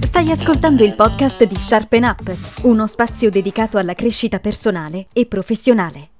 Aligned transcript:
Stai 0.00 0.30
ascoltando 0.30 0.84
il 0.84 0.94
podcast 0.94 1.44
di 1.44 1.54
Sharpen 1.54 2.04
Up, 2.04 2.36
uno 2.64 2.86
spazio 2.86 3.30
dedicato 3.30 3.78
alla 3.78 3.94
crescita 3.94 4.40
personale 4.40 5.06
e 5.14 5.24
professionale. 5.24 6.10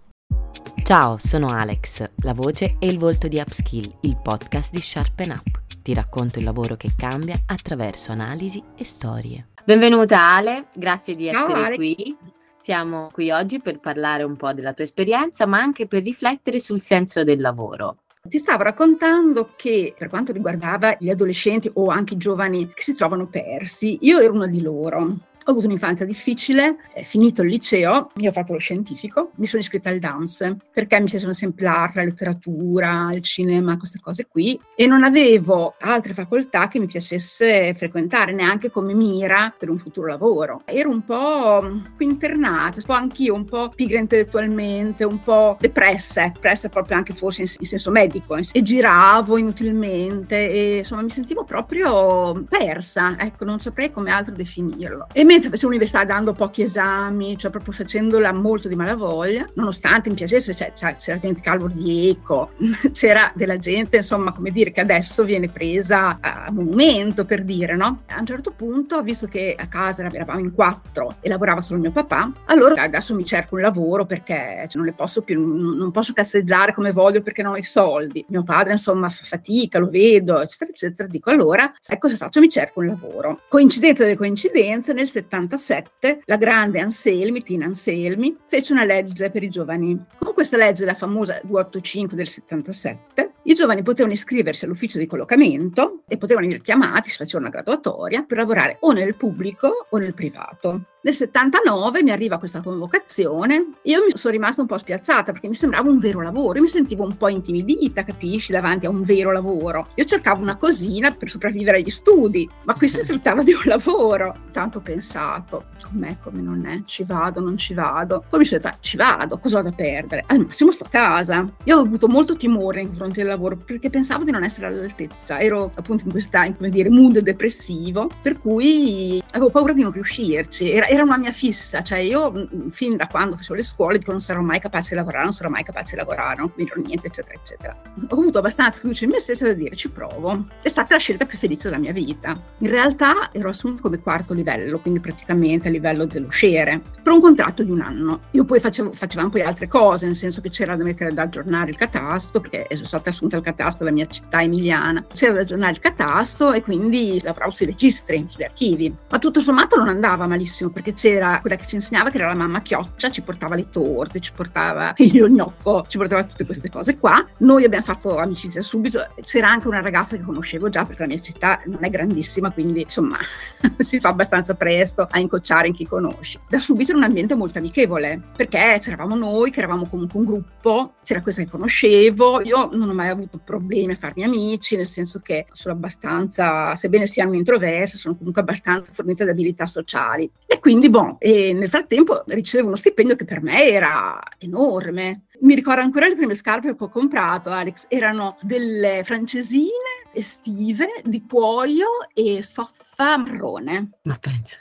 Ciao, 0.83 1.19
sono 1.19 1.49
Alex, 1.49 2.05
la 2.23 2.33
voce 2.33 2.77
e 2.79 2.87
il 2.87 2.97
volto 2.97 3.29
di 3.29 3.39
Upskill, 3.39 3.99
il 4.03 4.17
podcast 4.17 4.73
di 4.73 4.81
Sharpen 4.81 5.31
Up. 5.31 5.61
Ti 5.83 5.93
racconto 5.93 6.39
il 6.39 6.47
lavoro 6.47 6.77
che 6.77 6.93
cambia 6.97 7.37
attraverso 7.45 8.13
analisi 8.13 8.63
e 8.75 8.85
storie. 8.85 9.49
Benvenuta 9.63 10.23
Ale, 10.23 10.69
grazie 10.75 11.15
di 11.15 11.29
essere 11.29 11.55
Ciao, 11.55 11.75
qui. 11.75 12.17
Siamo 12.61 13.09
qui 13.13 13.31
oggi 13.31 13.61
per 13.61 13.79
parlare 13.79 14.25
un 14.25 14.37
po' 14.37 14.53
della 14.53 14.73
tua 14.75 14.85
esperienza, 14.85 15.47
ma 15.47 15.61
anche 15.61 15.87
per 15.87 16.03
riflettere 16.03 16.59
sul 16.59 16.81
senso 16.81 17.23
del 17.23 17.41
lavoro. 17.41 17.99
Ti 18.21 18.37
stavo 18.37 18.65
raccontando 18.65 19.53
che 19.57 19.95
per 19.97 20.09
quanto 20.09 20.33
riguardava 20.33 20.97
gli 20.99 21.09
adolescenti 21.09 21.71
o 21.75 21.87
anche 21.87 22.15
i 22.15 22.19
giovani 22.19 22.67
che 22.75 22.83
si 22.83 22.95
trovano 22.95 23.29
persi, 23.29 23.99
io 24.03 24.19
ero 24.19 24.35
una 24.35 24.49
di 24.49 24.61
loro. 24.61 25.17
Ho 25.49 25.53
avuto 25.53 25.67
un'infanzia 25.67 26.05
difficile, 26.05 26.77
finito 27.05 27.41
il 27.41 27.49
liceo, 27.49 28.11
io 28.17 28.29
ho 28.29 28.33
fatto 28.33 28.53
lo 28.53 28.59
scientifico, 28.59 29.31
mi 29.37 29.47
sono 29.47 29.63
iscritta 29.63 29.89
al 29.89 29.99
DAMS 29.99 30.57
perché 30.71 31.01
mi 31.01 31.07
piacevano 31.07 31.33
sempre 31.33 31.65
l'arte, 31.65 32.01
la 32.01 32.05
letteratura, 32.05 33.11
il 33.15 33.23
cinema, 33.23 33.79
queste 33.79 33.99
cose 33.99 34.27
qui 34.27 34.61
e 34.77 34.87
non 34.87 35.05
avevo 35.05 35.75
altre 35.81 36.13
facoltà 36.13 36.69
che 36.69 36.79
mi 36.79 36.85
piacesse 36.85 37.73
frequentare 37.73 38.35
neanche 38.35 38.71
come 38.71 38.93
mira 38.93 39.51
per 39.59 39.71
un 39.71 39.79
futuro 39.79 40.09
lavoro. 40.09 40.61
Ero 40.67 40.91
un 40.91 41.03
po' 41.03 41.81
internata, 41.97 42.77
un 42.77 42.85
po' 42.85 42.93
anch'io, 42.93 43.33
un 43.33 43.47
po' 43.47 43.71
pigra 43.75 43.99
intellettualmente, 44.01 45.05
un 45.05 45.23
po' 45.23 45.57
depressa, 45.59 46.27
eh, 46.27 46.31
depressa 46.31 46.69
proprio 46.69 46.99
anche 46.99 47.15
forse 47.15 47.41
in, 47.41 47.49
in 47.59 47.67
senso 47.67 47.91
medico 47.91 48.37
e 48.37 48.61
giravo 48.61 49.39
inutilmente 49.39 50.51
e 50.51 50.77
insomma 50.77 51.01
mi 51.01 51.09
sentivo 51.09 51.45
proprio 51.45 52.45
persa, 52.47 53.17
ecco 53.19 53.47
non 53.47 53.59
saprei 53.61 53.91
come 53.91 54.11
altro 54.11 54.35
definirlo. 54.35 55.07
E 55.15 55.25
mentre 55.39 55.51
facevo 55.51 55.69
l'università 55.69 56.05
dando 56.05 56.33
pochi 56.33 56.63
esami, 56.63 57.37
cioè 57.37 57.51
proprio 57.53 57.73
facendola 57.73 58.33
molto 58.33 58.67
di 58.67 58.75
malavoglia, 58.75 59.49
nonostante 59.55 60.09
mi 60.09 60.17
piacesse, 60.17 60.53
cioè, 60.53 60.73
cioè, 60.75 60.97
c'era 60.97 61.19
gente 61.19 61.41
calvo 61.41 61.69
di 61.69 62.11
eco, 62.11 62.51
c'era 62.93 63.31
della 63.35 63.57
gente, 63.57 63.99
insomma, 63.99 64.33
come 64.33 64.51
dire, 64.51 64.73
che 64.73 64.81
adesso 64.81 65.23
viene 65.23 65.49
presa 65.49 66.19
a 66.21 66.51
monumento, 66.51 67.25
per 67.25 67.45
dire, 67.45 67.77
no? 67.77 68.03
A 68.09 68.19
un 68.19 68.27
certo 68.27 68.51
punto, 68.51 69.01
visto 69.03 69.29
che 69.29 69.55
a 69.57 69.69
casa 69.69 70.05
eravamo 70.05 70.41
in 70.41 70.53
quattro 70.53 71.17
e 71.21 71.29
lavorava 71.29 71.61
solo 71.61 71.81
mio 71.81 71.93
papà, 71.93 72.33
allora 72.47 72.83
adesso 72.83 73.15
mi 73.15 73.25
cerco 73.25 73.55
un 73.55 73.61
lavoro 73.61 74.07
perché 74.07 74.67
cioè, 74.69 74.77
non 74.77 74.87
le 74.87 74.93
posso 74.93 75.23
più, 75.23 75.41
non, 75.41 75.91
posso 75.93 76.13
casseggiare 76.13 76.75
come 76.75 76.91
voglio 76.91 77.23
perché 77.23 77.43
non 77.43 77.53
ho 77.53 77.57
i 77.57 77.63
soldi. 77.63 78.25
Mio 78.29 78.43
padre, 78.43 78.73
insomma, 78.73 79.09
fa 79.09 79.23
fatica, 79.25 79.79
lo 79.79 79.89
vedo, 79.89 80.41
eccetera, 80.41 80.71
eccetera. 80.71 81.09
Dico 81.09 81.31
allora, 81.31 81.73
sai 81.79 81.99
cosa 81.99 82.17
faccio? 82.17 82.41
Mi 82.41 82.49
cerco 82.49 82.81
un 82.81 82.87
lavoro. 82.87 83.41
Coincidenza 83.49 84.03
delle 84.03 84.17
coincidenze, 84.17 84.93
nel 84.93 85.07
77 85.29 86.23
la 86.25 86.37
grande 86.37 86.81
Anselmi, 86.81 87.43
Tina 87.43 87.67
Anselmi, 87.67 88.37
fece 88.47 88.73
una 88.73 88.85
legge 88.85 89.31
per 89.31 89.43
i 89.43 89.49
giovani. 89.49 90.03
Con 90.19 90.33
questa 90.33 90.57
legge, 90.57 90.85
la 90.85 90.95
famosa 90.95 91.39
285 91.43 92.17
del 92.17 92.29
77, 92.29 93.33
i 93.49 93.55
giovani 93.55 93.83
potevano 93.83 94.13
iscriversi 94.13 94.67
all'ufficio 94.67 94.99
di 94.99 95.07
collocamento 95.07 96.03
e 96.07 96.19
potevano 96.19 96.47
essere 96.47 96.61
chiamati, 96.61 97.09
si 97.09 97.17
faceva 97.17 97.39
una 97.39 97.49
graduatoria, 97.49 98.23
per 98.23 98.37
lavorare 98.37 98.77
o 98.81 98.93
nel 98.93 99.15
pubblico 99.15 99.87
o 99.89 99.97
nel 99.97 100.13
privato. 100.13 100.83
Nel 101.01 101.15
79 101.15 102.03
mi 102.03 102.11
arriva 102.11 102.39
questa 102.39 102.61
convocazione, 102.61 103.77
io 103.83 104.05
mi 104.05 104.11
sono 104.13 104.35
rimasta 104.35 104.61
un 104.61 104.67
po' 104.67 104.77
spiazzata 104.77 105.33
perché 105.33 105.49
mi 105.49 105.55
sembrava 105.55 105.89
un 105.89 105.99
vero 105.99 106.21
lavoro, 106.21 106.57
io 106.57 106.63
mi 106.63 106.69
sentivo 106.69 107.05
un 107.05 107.17
po' 107.17 107.29
intimidita, 107.29 108.05
capisci, 108.05 108.53
davanti 108.53 108.85
a 108.85 108.91
un 108.91 109.01
vero 109.01 109.33
lavoro. 109.33 109.87
Io 109.95 110.05
cercavo 110.05 110.43
una 110.43 110.57
cosina 110.57 111.11
per 111.13 111.31
sopravvivere 111.31 111.79
agli 111.79 111.89
studi, 111.89 112.47
ma 112.65 112.75
qui 112.75 112.89
si 112.89 113.01
trattava 113.07 113.43
di 113.43 113.53
un 113.53 113.63
lavoro. 113.65 114.35
Tanto 114.53 114.79
ho 114.79 114.81
pensato, 114.83 115.67
com'è, 115.89 116.17
come 116.23 116.43
non 116.43 116.67
è, 116.67 116.83
ci 116.85 117.05
vado, 117.05 117.41
non 117.41 117.57
ci 117.57 117.73
vado. 117.73 118.25
Poi 118.29 118.41
mi 118.41 118.45
sono 118.45 118.61
detta, 118.61 118.77
ci 118.81 118.99
vado, 118.99 119.39
cosa 119.39 119.61
ho 119.61 119.63
da 119.63 119.73
perdere? 119.73 120.25
Al 120.27 120.45
massimo 120.45 120.73
sto 120.73 120.85
a 120.85 120.89
casa. 120.89 121.49
Io 121.65 121.79
ho 121.79 121.83
avuto 121.83 122.09
molto 122.09 122.37
timore 122.37 122.79
nei 122.79 122.89
confronti 122.89 123.21
del 123.21 123.29
lavoro 123.29 123.38
perché 123.65 123.91
pensavo 123.91 124.25
di 124.25 124.31
non 124.31 124.45
essere 124.45 124.67
all'altezza, 124.67 125.39
ero 125.39 125.71
appunto 125.75 126.05
in 126.05 126.11
questa, 126.11 126.45
in, 126.45 126.57
come 126.57 126.69
dire, 126.69 126.89
mood 126.89 127.19
depressivo, 127.21 128.11
per 128.23 128.39
cui 128.39 129.23
avevo 129.33 129.51
paura 129.51 129.73
di 129.73 129.83
non 129.83 129.93
riuscirci. 129.93 130.71
Era, 130.71 130.89
era 130.89 131.03
una 131.03 131.19
mia 131.19 131.33
fissa, 131.33 131.83
cioè 131.83 131.99
io 131.99 132.49
fin 132.71 132.97
da 132.97 133.07
quando 133.07 133.37
facevo 133.37 133.55
le 133.55 133.63
scuole 133.63 133.99
dico 133.99 134.11
non 134.11 134.21
sarò 134.21 134.41
mai 134.41 134.61
capace 134.61 134.91
di 134.91 134.97
lavorare, 134.97 135.25
non 135.25 135.33
sarò 135.33 135.49
mai 135.49 135.63
capace 135.63 135.91
di 135.93 135.97
lavorare, 135.97 136.41
non 136.41 136.53
dirò 136.55 136.75
niente, 136.77 137.07
eccetera, 137.07 137.39
eccetera. 137.39 137.83
Ho 138.09 138.15
avuto 138.15 138.39
abbastanza 138.39 138.79
fiducia 138.79 139.05
in 139.05 139.11
me 139.11 139.21
stessa 139.21 139.47
da 139.47 139.53
dire 139.53 139.77
ci 139.77 139.91
provo. 139.91 140.47
È 140.63 140.69
stata 140.69 140.95
la 140.95 141.01
scelta 141.01 141.27
più 141.27 141.39
felice 141.39 141.69
della 141.69 141.81
mia 141.81 141.93
vita. 141.93 142.41
In 142.59 142.71
realtà 142.71 143.31
ero 143.33 143.49
assunta 143.49 143.83
come 143.83 143.99
quarto 143.99 144.35
livello, 144.35 144.79
quindi 144.79 145.01
praticamente 145.01 145.69
a 145.69 145.71
livello 145.71 146.07
dell'usciere, 146.07 146.81
per 147.03 147.13
un 147.13 147.21
contratto 147.21 147.63
di 147.63 147.71
un 147.71 147.81
anno. 147.81 148.21
Io 148.33 148.45
poi 148.45 148.61
facevo, 148.61 148.93
facevamo 148.93 149.31
poi 149.31 149.43
altre 149.43 149.69
cose, 149.69 150.07
nel 150.07 150.17
senso 150.17 150.41
che 150.41 150.49
c'era 150.51 150.77
da 150.77 150.85
mettere 150.85 151.13
da 151.13 151.23
aggiornare 151.23 151.71
il 151.71 151.77
catasto, 151.77 152.41
perché 152.41 152.67
sono 152.73 152.87
stata 152.87 153.11
assunta 153.11 153.28
al 153.37 153.43
catasto 153.43 153.85
della 153.85 153.95
mia 153.95 154.07
città 154.07 154.43
emiliana, 154.43 155.05
c'era 155.13 155.35
da 155.35 155.41
aggiornare 155.41 155.73
il 155.73 155.79
catasto 155.79 156.53
e 156.53 156.63
quindi 156.63 157.21
lavoravo 157.23 157.51
sui 157.51 157.67
registri, 157.67 158.25
sugli 158.29 158.45
archivi. 158.45 158.95
Ma 159.11 159.19
tutto 159.19 159.41
sommato 159.41 159.77
non 159.77 159.89
andava 159.89 160.27
malissimo 160.27 160.71
perché 160.71 160.93
c'era 160.93 161.41
quella 161.41 161.57
che 161.57 161.67
ci 161.67 161.77
insegnava, 161.77 162.11
che 162.11 162.19
era 162.19 162.29
la 162.29 162.35
mamma 162.35 162.61
Chioccia, 162.61 163.11
ci 163.11 163.23
portava 163.23 163.55
le 163.55 163.69
torte, 163.71 164.21
ci 164.21 164.33
portava 164.33 164.95
il 164.99 165.31
gnocco, 165.31 165.85
ci 165.89 165.99
portava 165.99 166.25
tutte 166.25 166.45
queste 166.45 166.71
cose 166.71 166.99
qua. 166.99 167.25
Noi 167.39 167.65
abbiamo 167.65 167.85
fatto 167.85 168.19
amicizia 168.19 168.63
subito, 168.63 169.07
c'era 169.23 169.49
anche 169.49 169.69
una 169.69 169.81
ragazza 169.81 170.17
che 170.17 170.23
conoscevo 170.23 170.69
già 170.69 170.85
perché 170.85 171.03
la 171.03 171.09
mia 171.09 171.21
città 171.21 171.61
non 171.67 171.85
è 171.85 171.91
grandissima, 171.91 172.51
quindi 172.51 172.83
insomma 172.83 173.19
si 173.79 174.01
fa 174.01 174.09
abbastanza 174.09 174.55
presto 174.55 175.07
a 175.11 175.19
incocciare 175.19 175.69
in 175.69 175.75
chi 175.75 175.87
conosci. 175.87 176.39
Da 176.49 176.59
subito 176.59 176.91
era 176.91 176.99
un 176.99 177.05
ambiente 177.05 177.35
molto 177.35 177.59
amichevole 177.59 178.21
perché 178.37 178.79
c'eravamo 178.81 179.15
noi, 179.15 179.51
che 179.51 179.59
eravamo 179.59 179.87
comunque 179.87 180.19
un 180.19 180.25
gruppo, 180.25 180.95
c'era 181.03 181.23
questa 181.23 181.43
che 181.43 181.51
conoscevo, 181.51 182.41
io 182.43 182.69
non 182.73 182.89
ho 182.89 182.95
mai 182.95 183.09
avuto 183.09 183.18
problemi 183.27 183.93
a 183.93 183.97
farmi 183.97 184.23
amici, 184.23 184.77
nel 184.77 184.87
senso 184.87 185.21
che 185.21 185.47
sono 185.53 185.75
abbastanza, 185.75 186.75
sebbene 186.75 187.07
sia 187.07 187.27
un 187.27 187.35
introverso, 187.35 187.99
sono 187.99 188.17
comunque 188.17 188.43
abbastanza 188.43 188.93
fornita 188.93 189.25
di 189.25 189.31
abilità 189.31 189.67
sociali. 189.67 190.31
E 190.47 190.61
quindi, 190.61 190.89
boh, 190.89 191.17
e 191.19 191.53
nel 191.53 191.69
frattempo 191.69 192.23
ricevevo 192.27 192.69
uno 192.69 192.77
stipendio 192.77 193.17
che 193.17 193.25
per 193.25 193.43
me 193.43 193.65
era 193.65 194.19
enorme. 194.39 195.25
Mi 195.41 195.55
ricordo 195.55 195.81
ancora 195.81 196.09
le 196.09 196.17
prime 196.17 196.35
scarpe 196.35 196.75
che 196.75 196.85
ho 196.85 196.89
comprato, 196.89 197.51
Alex, 197.51 197.87
erano 197.89 198.39
delle 198.43 199.03
francesine 199.05 200.07
estive 200.13 200.87
di 201.05 201.25
cuoio 201.27 201.87
e 202.13 202.43
stoffa 202.43 203.17
marrone. 203.17 203.91
Ma 204.03 204.17
pensa. 204.19 204.59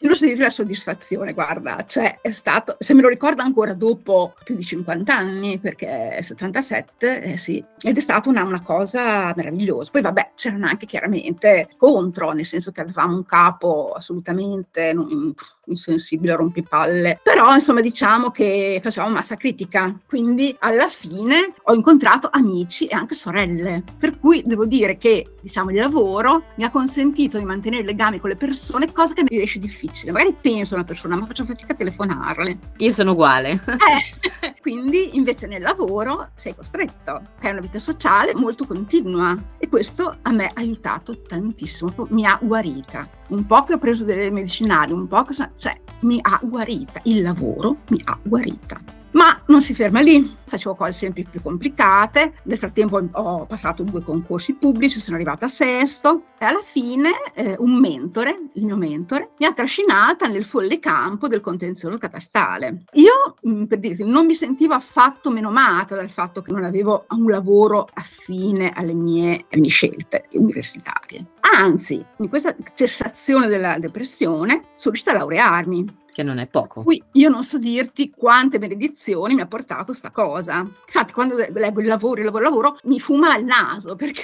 Lo 0.00 0.14
sentito 0.14 0.42
la 0.42 0.50
soddisfazione, 0.50 1.32
guarda, 1.32 1.84
cioè 1.86 2.18
è 2.20 2.32
stato, 2.32 2.76
se 2.78 2.94
me 2.94 3.02
lo 3.02 3.08
ricordo 3.08 3.42
ancora 3.42 3.74
dopo 3.74 4.34
più 4.42 4.56
di 4.56 4.64
50 4.64 5.16
anni, 5.16 5.58
perché 5.58 6.16
è 6.16 6.20
77, 6.20 7.22
eh 7.22 7.36
sì, 7.36 7.64
ed 7.80 7.96
è 7.96 8.00
stata 8.00 8.28
una, 8.28 8.42
una, 8.42 8.60
cosa 8.60 9.32
meravigliosa. 9.36 9.90
Poi 9.90 10.02
vabbè, 10.02 10.32
c'erano 10.34 10.66
anche 10.66 10.86
chiaramente 10.86 11.68
contro, 11.76 12.32
nel 12.32 12.46
senso 12.46 12.72
che 12.72 12.80
avevamo 12.80 13.14
un 13.14 13.24
capo 13.24 13.92
assolutamente 13.92 14.92
non, 14.92 15.34
insensibile, 15.66 16.36
rompipalle, 16.36 17.20
però 17.22 17.54
insomma 17.54 17.80
diciamo 17.80 18.30
che 18.30 18.80
facevamo 18.82 19.14
massa 19.14 19.36
critica, 19.36 19.98
quindi 20.06 20.54
alla 20.60 20.88
fine 20.88 21.54
ho 21.62 21.74
incontrato 21.74 22.28
amici 22.30 22.86
e 22.86 22.94
anche 22.94 23.14
sorelle, 23.14 23.82
per 23.98 24.18
cui 24.18 24.42
devo 24.44 24.66
dire 24.66 24.96
che 24.96 25.34
diciamo 25.40 25.70
il 25.70 25.76
lavoro 25.76 26.44
mi 26.56 26.64
ha 26.64 26.70
consentito 26.70 27.38
di 27.38 27.44
mantenere 27.44 27.84
legami 27.84 28.18
con 28.18 28.30
le 28.30 28.36
persone, 28.36 28.92
cosa 28.92 29.14
che 29.14 29.22
mi 29.28 29.35
riesce 29.38 29.58
difficile. 29.58 30.12
Magari 30.12 30.34
penso 30.40 30.74
a 30.74 30.78
una 30.78 30.86
persona, 30.86 31.16
ma 31.16 31.26
faccio 31.26 31.44
fatica 31.44 31.72
a 31.72 31.76
telefonarle. 31.76 32.58
Io 32.78 32.92
sono 32.92 33.12
uguale. 33.12 33.60
Eh, 33.66 34.54
quindi 34.60 35.16
invece 35.16 35.46
nel 35.46 35.62
lavoro 35.62 36.30
sei 36.34 36.54
costretto, 36.54 37.22
è 37.40 37.50
una 37.50 37.60
vita 37.60 37.78
sociale 37.78 38.34
molto 38.34 38.66
continua 38.66 39.36
e 39.58 39.68
questo 39.68 40.18
a 40.22 40.32
me 40.32 40.46
ha 40.46 40.52
aiutato 40.54 41.22
tantissimo, 41.22 42.08
mi 42.10 42.26
ha 42.26 42.38
guarita. 42.40 43.08
Un 43.28 43.46
po' 43.46 43.62
che 43.62 43.74
ho 43.74 43.78
preso 43.78 44.04
delle 44.04 44.30
medicinali, 44.30 44.92
un 44.92 45.06
po' 45.06 45.24
che 45.24 45.34
cioè 45.34 45.80
mi 46.00 46.18
ha 46.20 46.40
guarita, 46.42 47.00
il 47.04 47.22
lavoro 47.22 47.78
mi 47.88 48.00
ha 48.04 48.18
guarita. 48.22 48.80
Ma 49.16 49.40
non 49.46 49.62
si 49.62 49.72
ferma 49.72 50.00
lì, 50.00 50.36
facevo 50.44 50.74
cose 50.74 50.92
sempre 50.92 51.22
più 51.22 51.40
complicate, 51.40 52.34
nel 52.42 52.58
frattempo 52.58 53.00
ho 53.12 53.46
passato 53.46 53.82
due 53.82 54.02
concorsi 54.02 54.56
pubblici, 54.56 55.00
sono 55.00 55.16
arrivata 55.16 55.46
a 55.46 55.48
sesto 55.48 56.24
e 56.38 56.44
alla 56.44 56.60
fine 56.62 57.12
eh, 57.34 57.56
un 57.58 57.80
mentore, 57.80 58.50
il 58.52 58.66
mio 58.66 58.76
mentore, 58.76 59.30
mi 59.38 59.46
ha 59.46 59.54
trascinata 59.54 60.26
nel 60.26 60.44
folle 60.44 60.78
campo 60.80 61.28
del 61.28 61.40
contenzioso 61.40 61.96
catastale. 61.96 62.82
Io, 62.92 63.36
mh, 63.40 63.64
per 63.64 63.78
dirti, 63.78 64.04
non 64.04 64.26
mi 64.26 64.34
sentivo 64.34 64.74
affatto 64.74 65.30
menomata 65.30 65.94
dal 65.94 66.10
fatto 66.10 66.42
che 66.42 66.52
non 66.52 66.64
avevo 66.64 67.06
un 67.08 67.30
lavoro 67.30 67.88
affine 67.94 68.72
alle 68.74 68.92
mie, 68.92 69.46
alle 69.50 69.62
mie 69.62 69.70
scelte 69.70 70.26
universitarie. 70.32 71.24
Anzi, 71.40 72.04
in 72.18 72.28
questa 72.28 72.54
cessazione 72.74 73.48
della 73.48 73.78
depressione 73.78 74.60
sono 74.76 74.92
riuscita 74.92 75.12
a 75.12 75.14
laurearmi 75.14 76.04
Che 76.16 76.22
non 76.22 76.38
è 76.38 76.46
poco. 76.46 76.82
Qui 76.82 77.02
io 77.12 77.28
non 77.28 77.44
so 77.44 77.58
dirti 77.58 78.08
quante 78.08 78.58
benedizioni 78.58 79.34
mi 79.34 79.42
ha 79.42 79.46
portato 79.46 79.92
sta 79.92 80.08
cosa. 80.08 80.60
Infatti 80.60 81.12
quando 81.12 81.36
leggo 81.36 81.82
il 81.82 81.86
lavoro, 81.86 82.20
il 82.20 82.24
lavoro, 82.24 82.42
il 82.42 82.48
lavoro, 82.48 82.78
mi 82.84 82.98
fuma 82.98 83.36
il 83.36 83.44
naso 83.44 83.96
perché 84.00 84.22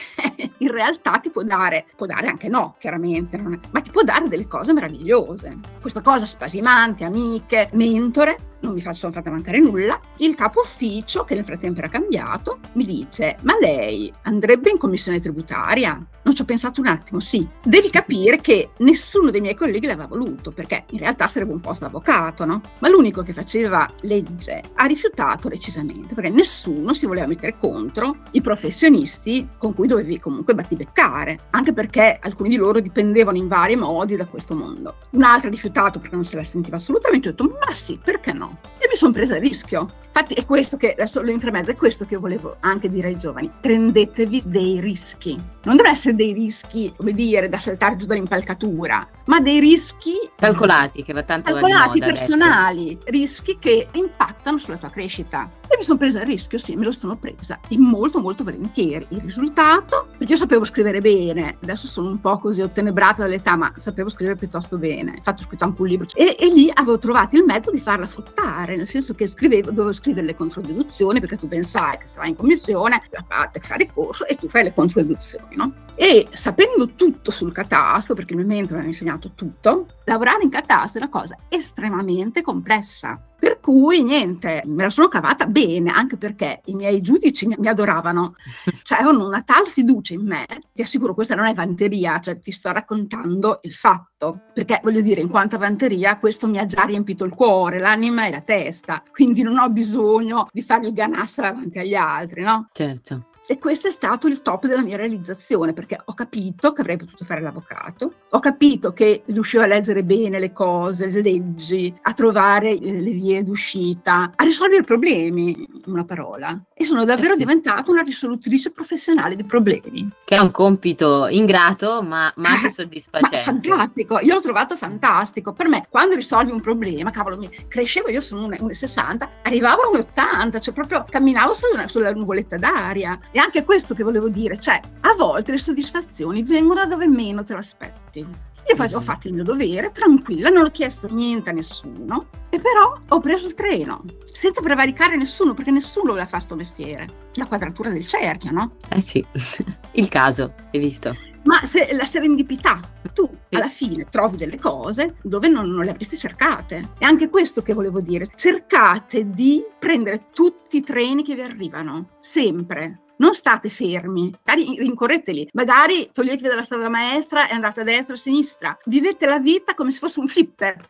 in 0.56 0.70
realtà 0.70 1.18
ti 1.18 1.28
può 1.28 1.42
dare, 1.42 1.84
può 1.94 2.06
dare 2.06 2.28
anche 2.28 2.48
no, 2.48 2.76
chiaramente, 2.78 3.36
ma 3.36 3.80
ti 3.82 3.90
può 3.90 4.00
dare 4.04 4.26
delle 4.26 4.46
cose 4.46 4.72
meravigliose. 4.72 5.58
Questa 5.82 6.00
cosa 6.00 6.24
spasimante, 6.24 7.04
amiche, 7.04 7.68
mentore, 7.74 8.51
non 8.62 8.72
mi 8.72 8.80
sono 8.80 9.12
fatta 9.12 9.30
mancare 9.30 9.60
nulla. 9.60 10.00
Il 10.18 10.34
capo 10.34 10.60
ufficio, 10.60 11.24
che 11.24 11.34
nel 11.34 11.44
frattempo 11.44 11.80
era 11.80 11.88
cambiato, 11.88 12.58
mi 12.72 12.84
dice: 12.84 13.36
Ma 13.42 13.56
lei 13.60 14.12
andrebbe 14.22 14.70
in 14.70 14.78
commissione 14.78 15.20
tributaria? 15.20 16.04
Non 16.24 16.34
ci 16.34 16.42
ho 16.42 16.44
pensato 16.44 16.80
un 16.80 16.86
attimo, 16.86 17.18
sì. 17.18 17.46
Devi 17.64 17.90
capire 17.90 18.40
che 18.40 18.70
nessuno 18.78 19.30
dei 19.30 19.40
miei 19.40 19.56
colleghi 19.56 19.86
l'aveva 19.86 20.06
voluto, 20.06 20.52
perché 20.52 20.84
in 20.90 20.98
realtà 20.98 21.26
sarebbe 21.28 21.52
un 21.52 21.60
posto 21.60 21.86
avvocato, 21.86 22.44
no? 22.44 22.60
Ma 22.78 22.88
l'unico 22.88 23.22
che 23.22 23.32
faceva 23.32 23.88
legge 24.02 24.62
ha 24.74 24.84
rifiutato 24.86 25.48
decisamente, 25.48 26.14
perché 26.14 26.30
nessuno 26.30 26.94
si 26.94 27.06
voleva 27.06 27.26
mettere 27.26 27.56
contro 27.56 28.18
i 28.32 28.40
professionisti 28.40 29.48
con 29.58 29.74
cui 29.74 29.88
dovevi 29.88 30.20
comunque 30.20 30.54
battibeccare, 30.54 31.38
anche 31.50 31.72
perché 31.72 32.18
alcuni 32.20 32.50
di 32.50 32.56
loro 32.56 32.78
dipendevano 32.78 33.36
in 33.36 33.48
vari 33.48 33.74
modi 33.74 34.14
da 34.14 34.26
questo 34.26 34.54
mondo. 34.54 34.96
Un 35.10 35.24
altro 35.24 35.48
ha 35.48 35.50
rifiutato 35.50 35.98
perché 35.98 36.14
non 36.14 36.24
se 36.24 36.36
la 36.36 36.44
sentiva 36.44 36.76
assolutamente, 36.76 37.28
ho 37.28 37.30
detto: 37.32 37.58
Ma 37.66 37.74
sì, 37.74 37.98
perché 38.02 38.32
no? 38.32 38.51
E 38.78 38.88
mi 38.88 38.96
sono 38.96 39.12
presa 39.12 39.36
il 39.36 39.42
rischio. 39.42 39.88
Infatti 40.14 40.34
è 40.34 40.44
questo 40.44 40.76
che, 40.76 40.92
adesso 40.92 41.22
lo 41.22 41.30
intermezzo, 41.30 41.70
è 41.70 41.74
questo 41.76 42.04
che 42.04 42.18
volevo 42.18 42.56
anche 42.60 42.90
dire 42.90 43.08
ai 43.08 43.16
giovani. 43.16 43.50
Prendetevi 43.60 44.42
dei 44.44 44.78
rischi. 44.78 45.30
Non 45.64 45.76
devono 45.76 45.94
essere 45.94 46.14
dei 46.14 46.34
rischi, 46.34 46.92
come 46.94 47.12
dire, 47.12 47.48
da 47.48 47.58
saltare 47.58 47.96
giù 47.96 48.04
dall'impalcatura, 48.04 49.08
ma 49.26 49.40
dei 49.40 49.58
rischi 49.58 50.12
calcolati, 50.36 51.02
che 51.02 51.14
va 51.14 51.22
tanto 51.22 51.52
calcolati, 51.52 52.00
personali, 52.00 52.88
adesso. 52.88 53.04
rischi 53.06 53.58
che 53.58 53.86
impattano 53.92 54.58
sulla 54.58 54.76
tua 54.76 54.90
crescita. 54.90 55.48
E 55.68 55.76
mi 55.78 55.84
sono 55.84 55.98
presa 55.98 56.20
il 56.20 56.26
rischio, 56.26 56.58
sì, 56.58 56.74
me 56.74 56.84
lo 56.84 56.90
sono 56.90 57.16
presa, 57.16 57.58
e 57.68 57.78
molto 57.78 58.18
molto 58.18 58.44
volentieri. 58.44 59.06
Il 59.10 59.20
risultato, 59.20 60.08
perché 60.18 60.32
io 60.32 60.38
sapevo 60.38 60.64
scrivere 60.64 61.00
bene, 61.00 61.56
adesso 61.62 61.86
sono 61.86 62.08
un 62.08 62.20
po' 62.20 62.38
così 62.38 62.60
ottenebrata 62.60 63.22
dall'età, 63.22 63.56
ma 63.56 63.72
sapevo 63.76 64.10
scrivere 64.10 64.36
piuttosto 64.36 64.76
bene. 64.76 65.14
Infatti 65.16 65.44
ho 65.44 65.46
scritto 65.46 65.64
anche 65.64 65.80
un 65.80 65.86
libro. 65.86 66.08
E, 66.14 66.36
e 66.38 66.52
lì 66.52 66.68
avevo 66.74 66.98
trovato 66.98 67.36
il 67.36 67.44
metodo 67.44 67.70
di 67.70 67.80
farla 67.80 68.06
fruttare, 68.06 68.76
nel 68.76 68.88
senso 68.88 69.14
che 69.14 69.26
scrivevo, 69.26 69.70
dovevo 69.70 69.92
scrivere 69.92 70.01
le 70.10 70.34
controdeduzioni, 70.34 71.20
perché 71.20 71.36
tu 71.36 71.48
pensai 71.48 71.98
che 71.98 72.06
se 72.06 72.18
vai 72.18 72.30
in 72.30 72.36
commissione, 72.36 73.00
a 73.12 73.24
parte 73.26 73.60
fare 73.60 73.84
il 73.84 73.92
corso 73.92 74.26
e 74.26 74.36
tu 74.36 74.48
fai 74.48 74.64
le 74.64 74.74
controdeduzioni, 74.74 75.56
no? 75.56 75.74
E 75.94 76.26
sapendo 76.32 76.94
tutto 76.94 77.30
sul 77.30 77.52
catasto, 77.52 78.14
perché 78.14 78.32
il 78.32 78.40
mio 78.40 78.48
mentore 78.48 78.80
mi 78.80 78.86
ha 78.86 78.88
insegnato 78.88 79.32
tutto, 79.34 79.86
lavorare 80.04 80.42
in 80.42 80.50
catasto 80.50 80.98
è 80.98 81.00
una 81.02 81.10
cosa 81.10 81.36
estremamente 81.48 82.42
complessa. 82.42 83.20
Per 83.42 83.58
cui 83.58 84.04
niente, 84.04 84.62
me 84.66 84.84
la 84.84 84.90
sono 84.90 85.08
cavata 85.08 85.46
bene, 85.46 85.90
anche 85.90 86.16
perché 86.16 86.60
i 86.66 86.74
miei 86.74 87.00
giudici 87.00 87.48
mi, 87.48 87.66
adoravano, 87.66 88.36
cioè 88.84 89.00
avevano 89.00 89.26
una 89.26 89.42
tal 89.42 89.66
fiducia 89.66 90.14
in 90.14 90.24
me, 90.24 90.46
ti 90.72 90.80
assicuro 90.80 91.12
questa 91.12 91.34
non 91.34 91.46
è 91.46 91.52
vanteria, 91.52 92.20
cioè 92.20 92.38
ti 92.38 92.52
sto 92.52 92.70
raccontando 92.70 93.58
il 93.62 93.74
fatto, 93.74 94.42
perché 94.54 94.78
voglio 94.80 95.00
dire, 95.00 95.22
in 95.22 95.28
quanto 95.28 95.56
a 95.56 95.58
vanteria, 95.58 96.18
questo 96.18 96.46
mi 96.46 96.58
ha 96.58 96.66
già 96.66 96.84
riempito 96.84 97.24
il 97.24 97.34
cuore, 97.34 97.80
l'anima 97.80 98.26
e 98.26 98.30
la 98.30 98.42
testa, 98.42 99.02
quindi 99.10 99.42
non 99.42 99.58
ho 99.58 99.68
bisogno 99.70 100.46
di 100.52 100.62
fare 100.62 100.86
il 100.86 100.92
ganassa 100.92 101.42
davanti 101.42 101.80
agli 101.80 101.96
altri, 101.96 102.42
no? 102.42 102.68
Certo. 102.72 103.31
E 103.52 103.58
questo 103.58 103.88
è 103.88 103.90
stato 103.90 104.28
il 104.28 104.40
top 104.40 104.66
della 104.66 104.80
mia 104.80 104.96
realizzazione, 104.96 105.74
perché 105.74 106.00
ho 106.02 106.14
capito 106.14 106.72
che 106.72 106.80
avrei 106.80 106.96
potuto 106.96 107.22
fare 107.22 107.42
l'avvocato, 107.42 108.14
ho 108.30 108.38
capito 108.38 108.94
che 108.94 109.24
riuscivo 109.26 109.62
a 109.62 109.66
leggere 109.66 110.02
bene 110.02 110.38
le 110.38 110.54
cose, 110.54 111.08
le 111.08 111.20
leggi, 111.20 111.94
a 112.00 112.14
trovare 112.14 112.70
eh, 112.70 112.98
le 112.98 113.10
vie 113.10 113.44
d'uscita, 113.44 114.32
a 114.34 114.42
risolvere 114.44 114.84
problemi, 114.84 115.50
in 115.50 115.82
una 115.84 116.06
parola. 116.06 116.58
E 116.72 116.86
sono 116.86 117.04
davvero 117.04 117.32
eh 117.32 117.36
sì. 117.36 117.40
diventata 117.40 117.90
una 117.90 118.00
risolutrice 118.00 118.70
professionale 118.70 119.36
di 119.36 119.44
problemi. 119.44 120.08
Che 120.24 120.34
è 120.34 120.38
un 120.38 120.50
compito 120.50 121.26
ingrato, 121.28 122.02
ma, 122.02 122.32
ma 122.36 122.52
anche 122.52 122.70
soddisfacente. 122.70 123.36
ma 123.36 123.42
fantastico, 123.42 124.18
io 124.20 124.32
l'ho 124.32 124.40
trovato 124.40 124.78
fantastico. 124.78 125.52
Per 125.52 125.68
me, 125.68 125.84
quando 125.90 126.14
risolvi 126.14 126.52
un 126.52 126.62
problema, 126.62 127.10
cavolo, 127.10 127.36
mi 127.36 127.50
crescevo, 127.68 128.08
io 128.08 128.22
sono 128.22 128.48
1,60, 128.48 129.28
arrivavo 129.42 129.82
a 129.82 129.98
1,80, 129.98 130.58
cioè 130.58 130.72
proprio 130.72 131.04
camminavo 131.06 131.52
sulla, 131.52 131.86
sulla 131.86 132.14
nuvoletta 132.14 132.56
d'aria 132.56 133.20
e 133.30 133.40
anche 133.42 133.64
questo 133.64 133.94
che 133.94 134.02
volevo 134.02 134.28
dire, 134.28 134.58
cioè 134.58 134.80
a 135.00 135.14
volte 135.14 135.52
le 135.52 135.58
soddisfazioni 135.58 136.42
vengono 136.42 136.80
da 136.80 136.86
dove 136.86 137.06
meno 137.06 137.44
te 137.44 137.52
lo 137.52 137.58
aspetti. 137.58 138.20
Io 138.20 138.76
faccio, 138.76 138.98
ho 138.98 139.00
fatto 139.00 139.26
il 139.26 139.34
mio 139.34 139.42
dovere, 139.42 139.90
tranquilla, 139.90 140.48
non 140.48 140.64
ho 140.64 140.70
chiesto 140.70 141.08
niente 141.12 141.50
a 141.50 141.52
nessuno, 141.52 142.28
e 142.48 142.60
però 142.60 142.96
ho 143.08 143.20
preso 143.20 143.48
il 143.48 143.54
treno, 143.54 144.04
senza 144.24 144.60
prevaricare 144.60 145.16
nessuno, 145.16 145.52
perché 145.52 145.72
nessuno 145.72 146.10
voleva 146.10 146.26
fare 146.26 146.42
sto 146.42 146.54
mestiere. 146.54 147.08
La 147.34 147.46
quadratura 147.46 147.90
del 147.90 148.06
cerchio, 148.06 148.52
no? 148.52 148.76
Eh 148.88 149.00
sì, 149.00 149.24
il 149.92 150.08
caso, 150.08 150.54
hai 150.72 150.78
visto. 150.78 151.16
Ma 151.44 151.64
se, 151.64 151.92
la 151.92 152.06
serendipità, 152.06 152.80
tu 153.12 153.28
alla 153.50 153.68
fine 153.68 154.06
trovi 154.08 154.36
delle 154.36 154.60
cose 154.60 155.16
dove 155.22 155.48
non, 155.48 155.68
non, 155.68 155.84
le 155.84 155.90
avresti 155.90 156.16
cercate. 156.16 156.90
È 156.98 157.04
anche 157.04 157.28
questo 157.28 157.62
che 157.62 157.74
volevo 157.74 158.00
dire. 158.00 158.28
Cercate 158.34 159.28
di 159.28 159.62
prendere 159.76 160.28
tutti 160.32 160.76
i 160.76 160.82
treni 160.82 161.24
che 161.24 161.34
vi 161.34 161.40
arrivano, 161.40 162.10
sempre 162.20 163.00
non 163.22 163.34
state 163.34 163.68
fermi, 163.68 164.34
magari 164.44 164.76
rincorreteli, 164.78 165.50
magari 165.52 166.10
toglietevi 166.12 166.48
dalla 166.48 166.64
strada 166.64 166.88
maestra 166.88 167.48
e 167.48 167.54
andate 167.54 167.82
a 167.82 167.84
destra 167.84 168.14
o 168.14 168.16
a 168.16 168.20
sinistra. 168.20 168.76
Vivete 168.86 169.26
la 169.26 169.38
vita 169.38 169.74
come 169.74 169.92
se 169.92 170.00
fosse 170.00 170.18
un 170.18 170.26
flipper. 170.26 170.84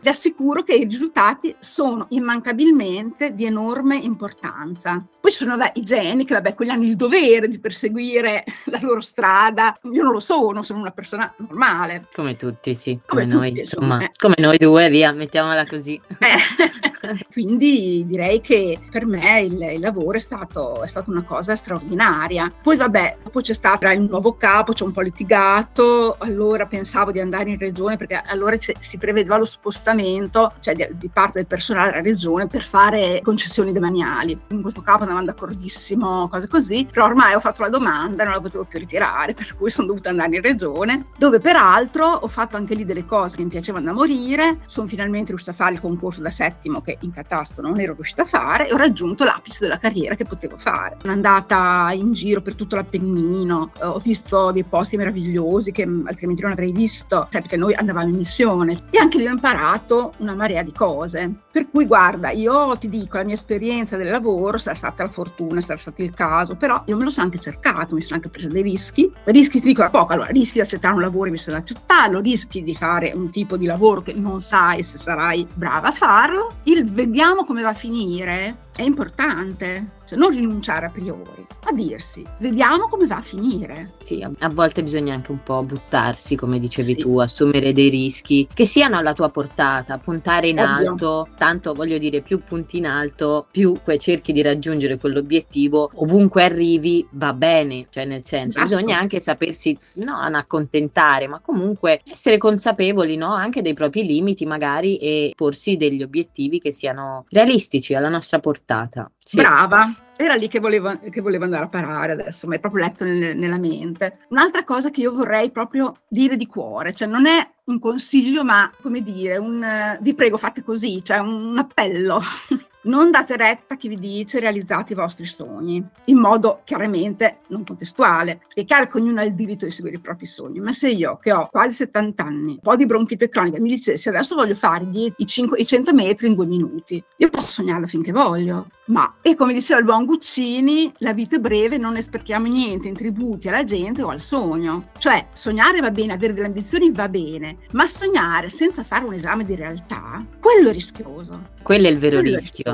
Vi 0.00 0.08
assicuro 0.08 0.64
che 0.64 0.74
i 0.74 0.84
risultati 0.84 1.54
sono 1.60 2.06
immancabilmente 2.10 3.32
di 3.32 3.44
enorme 3.44 3.94
importanza. 3.96 5.04
Poi 5.24 5.32
ci 5.32 5.38
sono 5.38 5.56
beh, 5.56 5.72
i 5.76 5.84
geni 5.84 6.26
che, 6.26 6.34
vabbè, 6.34 6.54
quelli 6.54 6.72
hanno 6.72 6.84
il 6.84 6.96
dovere 6.96 7.48
di 7.48 7.58
perseguire 7.58 8.44
la 8.64 8.78
loro 8.82 9.00
strada. 9.00 9.78
Io 9.84 10.02
non 10.02 10.12
lo 10.12 10.20
sono, 10.20 10.62
sono 10.62 10.80
una 10.80 10.90
persona 10.90 11.32
normale. 11.38 12.08
Come 12.12 12.36
tutti, 12.36 12.74
sì. 12.74 12.98
Come, 13.06 13.22
come 13.22 13.32
noi, 13.32 13.48
tutti, 13.48 13.60
insomma, 13.60 14.02
eh. 14.02 14.10
come 14.18 14.34
noi 14.36 14.58
due, 14.58 14.90
via, 14.90 15.12
mettiamola 15.12 15.64
così. 15.64 15.98
Eh. 16.18 17.18
Quindi 17.32 18.04
direi 18.06 18.40
che 18.40 18.78
per 18.90 19.06
me 19.06 19.40
il, 19.40 19.60
il 19.60 19.80
lavoro 19.80 20.16
è 20.16 20.20
stato, 20.20 20.82
è 20.82 20.88
stato 20.88 21.03
stata 21.04 21.10
una 21.10 21.22
cosa 21.22 21.54
straordinaria. 21.54 22.50
Poi 22.62 22.76
vabbè, 22.76 23.18
dopo 23.22 23.40
c'è 23.40 23.52
stato 23.52 23.86
il 23.88 24.00
nuovo 24.00 24.34
capo, 24.34 24.72
c'è 24.72 24.84
un 24.84 24.92
po' 24.92 25.02
litigato, 25.02 26.16
allora 26.18 26.66
pensavo 26.66 27.12
di 27.12 27.20
andare 27.20 27.50
in 27.50 27.58
regione 27.58 27.96
perché 27.96 28.22
allora 28.24 28.56
si 28.58 28.98
prevedeva 28.98 29.36
lo 29.36 29.44
spostamento, 29.44 30.52
cioè 30.60 30.74
di, 30.74 30.86
di 30.92 31.08
parte 31.08 31.38
del 31.38 31.46
personale 31.46 31.90
della 31.90 32.02
regione 32.02 32.46
per 32.46 32.64
fare 32.64 33.20
concessioni 33.22 33.72
demaniali. 33.72 34.38
In 34.48 34.62
questo 34.62 34.80
capo 34.80 35.02
andavamo 35.02 35.26
d'accordissimo, 35.26 36.28
cose 36.28 36.48
così, 36.48 36.86
però 36.90 37.06
ormai 37.06 37.34
ho 37.34 37.40
fatto 37.40 37.62
la 37.62 37.68
domanda, 37.68 38.24
non 38.24 38.32
la 38.32 38.40
potevo 38.40 38.64
più 38.64 38.78
ritirare, 38.78 39.34
per 39.34 39.54
cui 39.56 39.70
sono 39.70 39.86
dovuta 39.86 40.10
andare 40.10 40.36
in 40.36 40.42
regione, 40.42 41.06
dove 41.18 41.38
peraltro 41.38 42.06
ho 42.06 42.28
fatto 42.28 42.56
anche 42.56 42.74
lì 42.74 42.84
delle 42.84 43.04
cose 43.04 43.36
che 43.36 43.42
mi 43.42 43.48
piacevano 43.50 43.86
da 43.86 43.92
morire, 43.92 44.60
sono 44.66 44.86
finalmente 44.86 45.28
riuscita 45.28 45.52
a 45.52 45.54
fare 45.54 45.74
il 45.74 45.80
concorso 45.80 46.22
da 46.22 46.30
settimo 46.30 46.80
che 46.80 46.96
in 47.00 47.12
catastro 47.12 47.66
non 47.66 47.78
ero 47.80 47.94
riuscita 47.94 48.22
a 48.22 48.26
fare 48.26 48.68
e 48.68 48.72
ho 48.72 48.76
raggiunto 48.76 49.24
l'apice 49.24 49.58
della 49.60 49.78
carriera 49.78 50.14
che 50.14 50.24
potevo 50.24 50.56
fare. 50.56 50.93
Sono 51.00 51.12
andata 51.12 51.90
in 51.92 52.12
giro 52.12 52.40
per 52.40 52.54
tutto 52.54 52.76
l'Appennino, 52.76 53.72
eh, 53.80 53.84
ho 53.84 53.98
visto 53.98 54.50
dei 54.52 54.64
posti 54.64 54.96
meravigliosi 54.96 55.72
che 55.72 55.82
altrimenti 55.82 56.42
non 56.42 56.52
avrei 56.52 56.72
visto, 56.72 57.26
cioè 57.30 57.40
perché 57.40 57.56
noi 57.56 57.74
andavamo 57.74 58.08
in 58.08 58.16
missione 58.16 58.84
e 58.90 58.98
anche 58.98 59.18
lì 59.18 59.26
ho 59.26 59.30
imparato 59.30 60.12
una 60.18 60.34
marea 60.34 60.62
di 60.62 60.72
cose. 60.72 61.32
Per 61.50 61.70
cui 61.70 61.86
guarda, 61.86 62.30
io 62.30 62.76
ti 62.78 62.88
dico, 62.88 63.16
la 63.16 63.24
mia 63.24 63.34
esperienza 63.34 63.96
del 63.96 64.10
lavoro 64.10 64.58
sarà 64.58 64.74
stata 64.74 65.04
la 65.04 65.08
fortuna, 65.08 65.60
sarà 65.60 65.78
stato 65.78 66.02
il 66.02 66.12
caso, 66.12 66.56
però 66.56 66.82
io 66.86 66.96
me 66.96 67.04
lo 67.04 67.10
sono 67.10 67.26
anche 67.26 67.38
cercato, 67.38 67.94
mi 67.94 68.02
sono 68.02 68.16
anche 68.16 68.28
presa 68.28 68.48
dei 68.48 68.62
rischi. 68.62 69.10
Rischi 69.24 69.60
ti 69.60 69.68
dico 69.68 69.82
a 69.82 69.90
poco, 69.90 70.12
allora 70.12 70.28
rischi 70.28 70.54
di 70.54 70.60
accettare 70.60 70.94
un 70.94 71.00
lavoro 71.00 71.28
e 71.28 71.30
mi 71.30 71.38
sono 71.38 71.56
accettarlo, 71.56 72.20
rischi 72.20 72.62
di 72.62 72.74
fare 72.74 73.12
un 73.14 73.30
tipo 73.30 73.56
di 73.56 73.66
lavoro 73.66 74.02
che 74.02 74.14
non 74.14 74.40
sai 74.40 74.82
se 74.82 74.98
sarai 74.98 75.46
brava 75.54 75.88
a 75.88 75.92
farlo, 75.92 76.54
il 76.64 76.84
vediamo 76.84 77.44
come 77.44 77.62
va 77.62 77.68
a 77.68 77.74
finire 77.74 78.62
è 78.76 78.82
importante, 78.82 80.02
cioè 80.14 80.16
non 80.16 80.30
rinunciare 80.30 80.86
a 80.86 80.90
priori, 80.90 81.46
ma 81.64 81.72
dirsi, 81.72 82.24
vediamo 82.38 82.88
come 82.88 83.06
va 83.06 83.16
a 83.16 83.22
finire. 83.22 83.92
Sì, 84.00 84.22
a 84.22 84.48
volte 84.48 84.82
bisogna 84.82 85.14
anche 85.14 85.30
un 85.30 85.42
po' 85.42 85.62
buttarsi, 85.62 86.36
come 86.36 86.58
dicevi 86.58 86.92
sì. 86.92 86.96
tu, 86.98 87.18
assumere 87.18 87.72
dei 87.72 87.88
rischi 87.88 88.48
che 88.52 88.64
siano 88.64 88.96
alla 88.96 89.12
tua 89.12 89.28
portata, 89.28 89.98
puntare 89.98 90.48
in 90.48 90.58
Ovvio. 90.58 90.90
alto, 90.90 91.28
tanto 91.36 91.74
voglio 91.74 91.98
dire, 91.98 92.20
più 92.20 92.42
punti 92.42 92.78
in 92.78 92.86
alto, 92.86 93.46
più 93.50 93.76
cerchi 93.98 94.32
di 94.32 94.42
raggiungere 94.42 94.98
quell'obiettivo, 94.98 95.90
ovunque 95.94 96.44
arrivi 96.44 97.06
va 97.10 97.32
bene, 97.32 97.86
cioè 97.90 98.04
nel 98.04 98.22
senso, 98.24 98.58
esatto. 98.58 98.76
bisogna 98.76 98.98
anche 98.98 99.20
sapersi, 99.20 99.76
no, 99.94 100.20
non 100.20 100.34
accontentare, 100.34 101.26
ma 101.26 101.40
comunque 101.40 102.02
essere 102.10 102.38
consapevoli, 102.38 103.16
no, 103.16 103.32
anche 103.32 103.62
dei 103.62 103.74
propri 103.74 104.04
limiti 104.04 104.46
magari 104.46 104.96
e 104.96 105.32
porsi 105.34 105.76
degli 105.76 106.02
obiettivi 106.02 106.60
che 106.60 106.72
siano 106.72 107.26
realistici 107.30 107.94
alla 107.94 108.08
nostra 108.08 108.38
portata 108.38 108.84
portata. 108.84 109.10
Sì. 109.18 109.36
Brava, 109.36 109.94
era 110.16 110.34
lì 110.34 110.48
che 110.48 110.60
volevo, 110.60 110.98
che 111.10 111.20
volevo, 111.20 111.44
andare 111.44 111.64
a 111.64 111.68
parare 111.68 112.32
mi 112.44 112.56
è 112.56 112.60
proprio 112.60 112.84
letto 112.84 113.04
nel, 113.04 113.36
nella 113.36 113.58
mente. 113.58 114.20
Un'altra 114.28 114.64
cosa 114.64 114.90
che 114.90 115.00
io 115.00 115.12
vorrei 115.12 115.50
proprio 115.50 115.94
dire 116.08 116.36
di 116.36 116.46
cuore, 116.46 116.94
cioè 116.94 117.08
non 117.08 117.26
è 117.26 117.48
un 117.64 117.78
consiglio, 117.78 118.44
ma 118.44 118.70
come 118.82 119.02
dire, 119.02 119.36
un, 119.36 119.98
vi 120.00 120.14
prego 120.14 120.36
fate 120.36 120.62
così, 120.62 121.02
cioè 121.02 121.18
un 121.18 121.56
appello. 121.58 122.20
Non 122.84 123.10
date 123.10 123.36
retta 123.36 123.74
a 123.74 123.76
chi 123.78 123.88
vi 123.88 123.98
dice 123.98 124.40
realizzate 124.40 124.92
i 124.92 124.96
vostri 124.96 125.24
sogni, 125.24 125.82
in 126.06 126.18
modo 126.18 126.60
chiaramente 126.64 127.38
non 127.48 127.64
contestuale. 127.64 128.42
È 128.52 128.64
chiaro 128.64 128.88
che 128.88 128.98
ognuno 128.98 129.20
ha 129.20 129.24
il 129.24 129.34
diritto 129.34 129.64
di 129.64 129.70
seguire 129.70 129.96
i 129.96 130.00
propri 130.00 130.26
sogni, 130.26 130.60
ma 130.60 130.72
se 130.74 130.90
io, 130.90 131.16
che 131.16 131.32
ho 131.32 131.48
quasi 131.50 131.74
70 131.76 132.22
anni, 132.22 132.52
un 132.52 132.60
po' 132.60 132.76
di 132.76 132.84
bronchite 132.84 133.30
cronica, 133.30 133.58
mi 133.58 133.70
dicessi 133.70 134.10
adesso 134.10 134.34
voglio 134.34 134.54
fare 134.54 134.86
i, 135.16 135.26
5, 135.26 135.58
i 135.58 135.64
100 135.64 135.94
metri 135.94 136.26
in 136.26 136.34
due 136.34 136.46
minuti, 136.46 137.02
io 137.16 137.30
posso 137.30 137.52
sognarlo 137.52 137.86
finché 137.86 138.12
voglio, 138.12 138.66
ma, 138.86 139.14
e 139.22 139.34
come 139.34 139.54
diceva 139.54 139.78
il 139.80 139.86
buon 139.86 140.04
Guccini, 140.04 140.92
la 140.98 141.14
vita 141.14 141.36
è 141.36 141.38
breve, 141.38 141.78
non 141.78 141.94
ne 141.94 142.02
sprechiamo 142.02 142.46
niente 142.46 142.86
in 142.86 142.94
tributi 142.94 143.48
alla 143.48 143.64
gente 143.64 144.02
o 144.02 144.08
al 144.08 144.20
sogno. 144.20 144.90
Cioè, 144.98 145.28
sognare 145.32 145.80
va 145.80 145.90
bene, 145.90 146.12
avere 146.12 146.34
delle 146.34 146.48
ambizioni 146.48 146.92
va 146.92 147.08
bene, 147.08 147.56
ma 147.72 147.86
sognare 147.86 148.50
senza 148.50 148.84
fare 148.84 149.06
un 149.06 149.14
esame 149.14 149.44
di 149.44 149.54
realtà, 149.54 150.22
quello 150.38 150.68
è 150.68 150.72
rischioso. 150.72 151.52
Quello 151.62 151.86
è 151.86 151.90
il 151.90 151.98
vero 151.98 152.20
quello 152.20 152.36
rischio. 152.36 152.73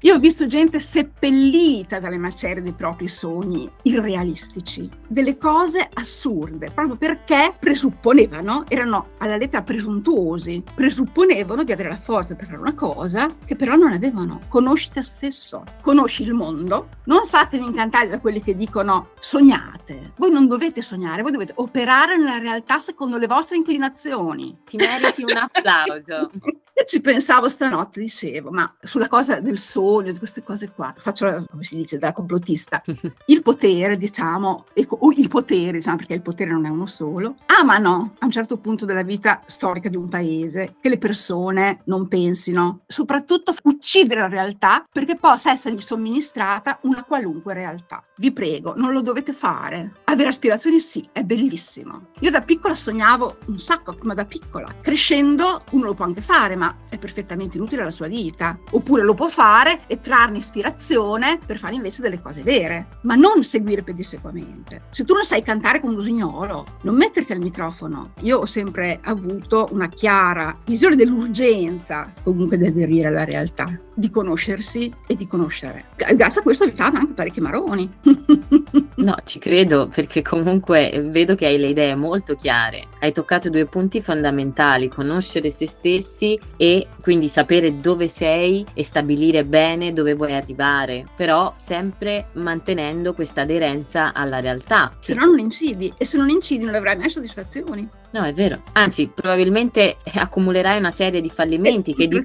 Io 0.00 0.14
ho 0.14 0.18
visto 0.18 0.46
gente 0.46 0.80
seppellita 0.80 1.98
dalle 1.98 2.18
macerie 2.18 2.62
dei 2.62 2.72
propri 2.72 3.08
sogni 3.08 3.70
irrealistici, 3.82 4.88
delle 5.06 5.36
cose 5.38 5.88
assurde, 5.92 6.70
proprio 6.70 6.96
perché 6.96 7.54
presupponevano, 7.58 8.64
erano 8.68 9.10
alla 9.18 9.36
lettera 9.36 9.62
presuntuosi, 9.62 10.62
presupponevano 10.74 11.64
di 11.64 11.72
avere 11.72 11.88
la 11.88 11.96
forza 11.96 12.34
per 12.34 12.46
fare 12.46 12.58
una 12.58 12.74
cosa 12.74 13.28
che 13.44 13.56
però 13.56 13.74
non 13.76 13.92
avevano. 13.92 14.40
Conosci 14.48 14.90
te 14.90 15.02
stesso, 15.02 15.64
conosci 15.82 16.22
il 16.22 16.32
mondo, 16.32 16.88
non 17.04 17.26
fatevi 17.26 17.64
incantare 17.64 18.08
da 18.08 18.20
quelli 18.20 18.42
che 18.42 18.54
dicono 18.56 19.10
sognate. 19.20 20.12
Voi 20.16 20.30
non 20.30 20.46
dovete 20.46 20.82
sognare, 20.82 21.22
voi 21.22 21.32
dovete 21.32 21.52
operare 21.56 22.16
nella 22.16 22.38
realtà 22.38 22.78
secondo 22.78 23.16
le 23.16 23.26
vostre 23.26 23.56
inclinazioni. 23.56 24.58
Ti 24.64 24.76
meriti 24.76 25.22
un 25.22 25.36
applauso. 25.36 26.30
Io 26.78 26.84
ci 26.86 27.00
pensavo 27.00 27.48
stanotte, 27.48 28.00
dicevo, 28.00 28.50
ma 28.50 28.72
sulla 28.80 29.08
cosa 29.08 29.35
del 29.40 29.58
sogno, 29.58 30.12
di 30.12 30.18
queste 30.18 30.42
cose 30.42 30.70
qua, 30.70 30.92
faccio, 30.96 31.44
come 31.50 31.62
si 31.62 31.76
dice, 31.76 31.98
da 31.98 32.12
complottista, 32.12 32.82
il 33.26 33.42
potere, 33.42 33.96
diciamo, 33.96 34.64
o 34.88 35.12
i 35.12 35.28
poteri, 35.28 35.78
diciamo, 35.78 35.96
perché 35.96 36.14
il 36.14 36.22
potere 36.22 36.50
non 36.50 36.66
è 36.66 36.68
uno 36.68 36.86
solo, 36.86 37.36
amano 37.60 38.14
a 38.18 38.24
un 38.24 38.30
certo 38.30 38.58
punto 38.58 38.84
della 38.84 39.02
vita 39.02 39.42
storica 39.46 39.88
di 39.88 39.96
un 39.96 40.08
paese 40.08 40.76
che 40.80 40.88
le 40.88 40.98
persone 40.98 41.80
non 41.84 42.08
pensino, 42.08 42.80
soprattutto 42.86 43.54
uccidere 43.64 44.20
la 44.20 44.28
realtà 44.28 44.84
perché 44.90 45.16
possa 45.16 45.50
essergli 45.50 45.80
somministrata 45.80 46.78
una 46.82 47.04
qualunque 47.04 47.54
realtà. 47.54 48.02
Vi 48.18 48.32
prego, 48.32 48.74
non 48.76 48.92
lo 48.92 49.02
dovete 49.02 49.32
fare. 49.32 49.92
Avere 50.04 50.30
aspirazioni 50.30 50.80
sì, 50.80 51.06
è 51.12 51.22
bellissimo. 51.22 52.08
Io 52.20 52.30
da 52.30 52.40
piccola 52.40 52.74
sognavo 52.74 53.38
un 53.46 53.58
sacco, 53.58 53.96
ma 54.02 54.14
da 54.14 54.24
piccola. 54.24 54.68
Crescendo 54.80 55.64
uno 55.72 55.86
lo 55.86 55.94
può 55.94 56.04
anche 56.04 56.20
fare, 56.20 56.56
ma 56.56 56.74
è 56.88 56.98
perfettamente 56.98 57.56
inutile 57.56 57.84
la 57.84 57.90
sua 57.90 58.06
vita. 58.06 58.58
Oppure 58.70 59.02
lo 59.02 59.14
può 59.14 59.25
fare 59.28 59.80
e 59.86 60.00
trarne 60.00 60.38
ispirazione 60.38 61.38
per 61.44 61.58
fare 61.58 61.74
invece 61.74 62.02
delle 62.02 62.20
cose 62.20 62.42
vere, 62.42 62.86
ma 63.02 63.14
non 63.14 63.42
seguire 63.42 63.82
pedissequamente. 63.82 64.82
Se 64.90 65.04
tu 65.04 65.14
non 65.14 65.24
sai 65.24 65.42
cantare 65.42 65.80
con 65.80 65.90
un 65.90 65.96
usignolo, 65.96 66.64
non 66.82 66.96
metterti 66.96 67.32
al 67.32 67.40
microfono. 67.40 68.12
Io 68.20 68.38
ho 68.38 68.46
sempre 68.46 69.00
avuto 69.02 69.68
una 69.72 69.88
chiara 69.88 70.56
visione 70.64 70.96
dell'urgenza 70.96 72.12
comunque 72.22 72.56
di 72.56 72.66
aderire 72.66 73.08
alla 73.08 73.24
realtà, 73.24 73.66
di 73.94 74.10
conoscersi 74.10 74.92
e 75.06 75.16
di 75.16 75.26
conoscere. 75.26 75.86
Grazie 75.96 76.40
a 76.40 76.42
questo 76.42 76.64
ho 76.64 76.66
evitato 76.66 76.96
anche 76.96 77.14
parecchi 77.14 77.40
maroni. 77.40 77.90
no, 78.96 79.16
ci 79.24 79.38
credo 79.38 79.88
perché 79.92 80.22
comunque 80.22 81.02
vedo 81.06 81.34
che 81.34 81.46
hai 81.46 81.58
le 81.58 81.68
idee 81.68 81.94
molto 81.94 82.34
chiare. 82.34 82.88
Hai 83.00 83.12
toccato 83.12 83.50
due 83.50 83.66
punti 83.66 84.00
fondamentali, 84.00 84.88
conoscere 84.88 85.50
se 85.50 85.66
stessi 85.66 86.38
e 86.56 86.88
quindi 87.00 87.28
sapere 87.28 87.80
dove 87.80 88.08
sei 88.08 88.64
e 88.74 88.84
stabilire 88.84 89.04
bene 89.44 89.92
dove 89.92 90.14
vuoi 90.14 90.34
arrivare, 90.34 91.06
però 91.14 91.54
sempre 91.62 92.28
mantenendo 92.34 93.14
questa 93.14 93.42
aderenza 93.42 94.12
alla 94.12 94.40
realtà. 94.40 94.92
Se 94.98 95.14
no 95.14 95.24
non 95.24 95.38
incidi 95.38 95.92
e 95.96 96.04
se 96.04 96.18
non 96.18 96.28
incidi 96.28 96.64
non 96.64 96.74
avrai 96.74 96.96
mai 96.96 97.10
soddisfazioni. 97.10 97.88
No, 98.16 98.24
è 98.24 98.32
vero. 98.32 98.62
Anzi, 98.72 99.10
probabilmente 99.14 99.98
accumulerai 100.14 100.78
una 100.78 100.90
serie 100.90 101.20
di 101.20 101.28
fallimenti 101.28 101.94
che 101.94 102.08
di, 102.08 102.24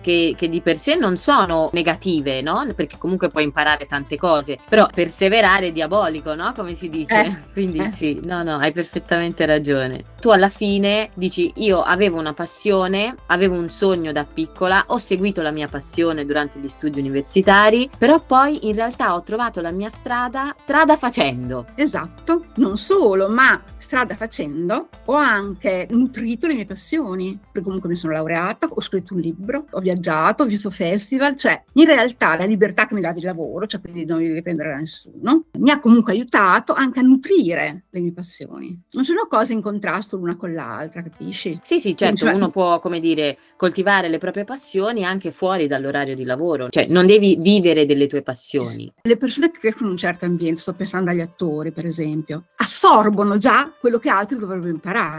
che, 0.00 0.34
che 0.36 0.48
di, 0.48 0.60
per 0.60 0.78
sé 0.78 0.94
non 0.94 1.16
sono 1.16 1.68
negative, 1.72 2.42
no? 2.42 2.64
Perché 2.76 2.96
comunque 2.96 3.28
puoi 3.28 3.42
imparare 3.42 3.86
tante 3.86 4.16
cose, 4.16 4.56
però 4.68 4.86
perseverare 4.94 5.68
è 5.68 5.72
diabolico, 5.72 6.36
no? 6.36 6.52
Come 6.54 6.72
si 6.72 6.88
dice. 6.88 7.24
Eh, 7.24 7.36
Quindi 7.52 7.78
eh. 7.78 7.90
sì, 7.90 8.20
no, 8.22 8.44
no, 8.44 8.58
hai 8.58 8.70
perfettamente 8.70 9.44
ragione. 9.44 10.04
Tu 10.20 10.28
alla 10.28 10.48
fine 10.48 11.10
dici, 11.14 11.50
io 11.56 11.82
avevo 11.82 12.20
una 12.20 12.34
passione, 12.34 13.16
avevo 13.26 13.56
un 13.56 13.68
sogno 13.68 14.12
da 14.12 14.24
piccola, 14.24 14.84
ho 14.88 14.98
seguito 14.98 15.42
la 15.42 15.50
mia 15.50 15.66
passione 15.66 16.24
durante 16.24 16.60
gli 16.60 16.68
studi 16.68 17.00
universitari, 17.00 17.90
però 17.98 18.20
poi 18.20 18.68
in 18.68 18.76
realtà 18.76 19.14
ho 19.14 19.22
trovato 19.24 19.60
la 19.60 19.72
mia 19.72 19.88
strada 19.88 20.54
strada 20.62 20.96
facendo. 20.96 21.66
Esatto, 21.74 22.44
non 22.56 22.76
solo, 22.76 23.28
ma 23.28 23.60
strada 23.76 24.14
facendo 24.14 24.88
ho 25.06 25.14
anche 25.32 25.86
nutrito 25.90 26.46
le 26.46 26.54
mie 26.54 26.66
passioni, 26.66 27.38
perché 27.40 27.62
comunque 27.62 27.88
mi 27.88 27.96
sono 27.96 28.12
laureata, 28.12 28.68
ho 28.68 28.80
scritto 28.80 29.14
un 29.14 29.20
libro, 29.20 29.66
ho 29.70 29.80
viaggiato, 29.80 30.42
ho 30.42 30.46
visto 30.46 30.70
festival, 30.70 31.36
cioè 31.36 31.62
in 31.74 31.84
realtà 31.84 32.36
la 32.36 32.44
libertà 32.44 32.86
che 32.86 32.94
mi 32.94 33.00
dava 33.00 33.16
il 33.16 33.24
lavoro, 33.24 33.66
cioè 33.66 33.80
quindi 33.80 34.04
non 34.04 34.18
devi 34.18 34.34
dipendere 34.34 34.70
da 34.70 34.76
nessuno, 34.76 35.44
mi 35.58 35.70
ha 35.70 35.80
comunque 35.80 36.12
aiutato 36.12 36.72
anche 36.72 37.00
a 37.00 37.02
nutrire 37.02 37.84
le 37.90 38.00
mie 38.00 38.12
passioni. 38.12 38.80
Non 38.92 39.04
sono 39.04 39.26
cose 39.28 39.52
in 39.52 39.62
contrasto 39.62 40.16
l'una 40.16 40.36
con 40.36 40.52
l'altra, 40.52 41.02
capisci? 41.02 41.58
Sì, 41.62 41.80
sì, 41.80 41.96
certo, 41.96 42.16
cioè, 42.16 42.34
uno 42.34 42.50
può, 42.50 42.80
come 42.80 43.00
dire, 43.00 43.38
coltivare 43.56 44.08
le 44.08 44.18
proprie 44.18 44.44
passioni 44.44 45.04
anche 45.04 45.30
fuori 45.30 45.66
dall'orario 45.66 46.14
di 46.14 46.24
lavoro, 46.24 46.68
cioè 46.68 46.86
non 46.86 47.06
devi 47.06 47.36
vivere 47.38 47.86
delle 47.86 48.06
tue 48.06 48.22
passioni. 48.22 48.92
Le 49.02 49.16
persone 49.16 49.50
che 49.50 49.58
crescono 49.58 49.86
in 49.86 49.92
un 49.92 49.98
certo 49.98 50.24
ambiente, 50.24 50.60
sto 50.60 50.74
pensando 50.74 51.10
agli 51.10 51.20
attori 51.20 51.72
per 51.72 51.86
esempio, 51.86 52.44
assorbono 52.56 53.38
già 53.38 53.72
quello 53.78 53.98
che 53.98 54.08
altri 54.08 54.36
dovrebbero 54.38 54.70
imparare 54.70 55.11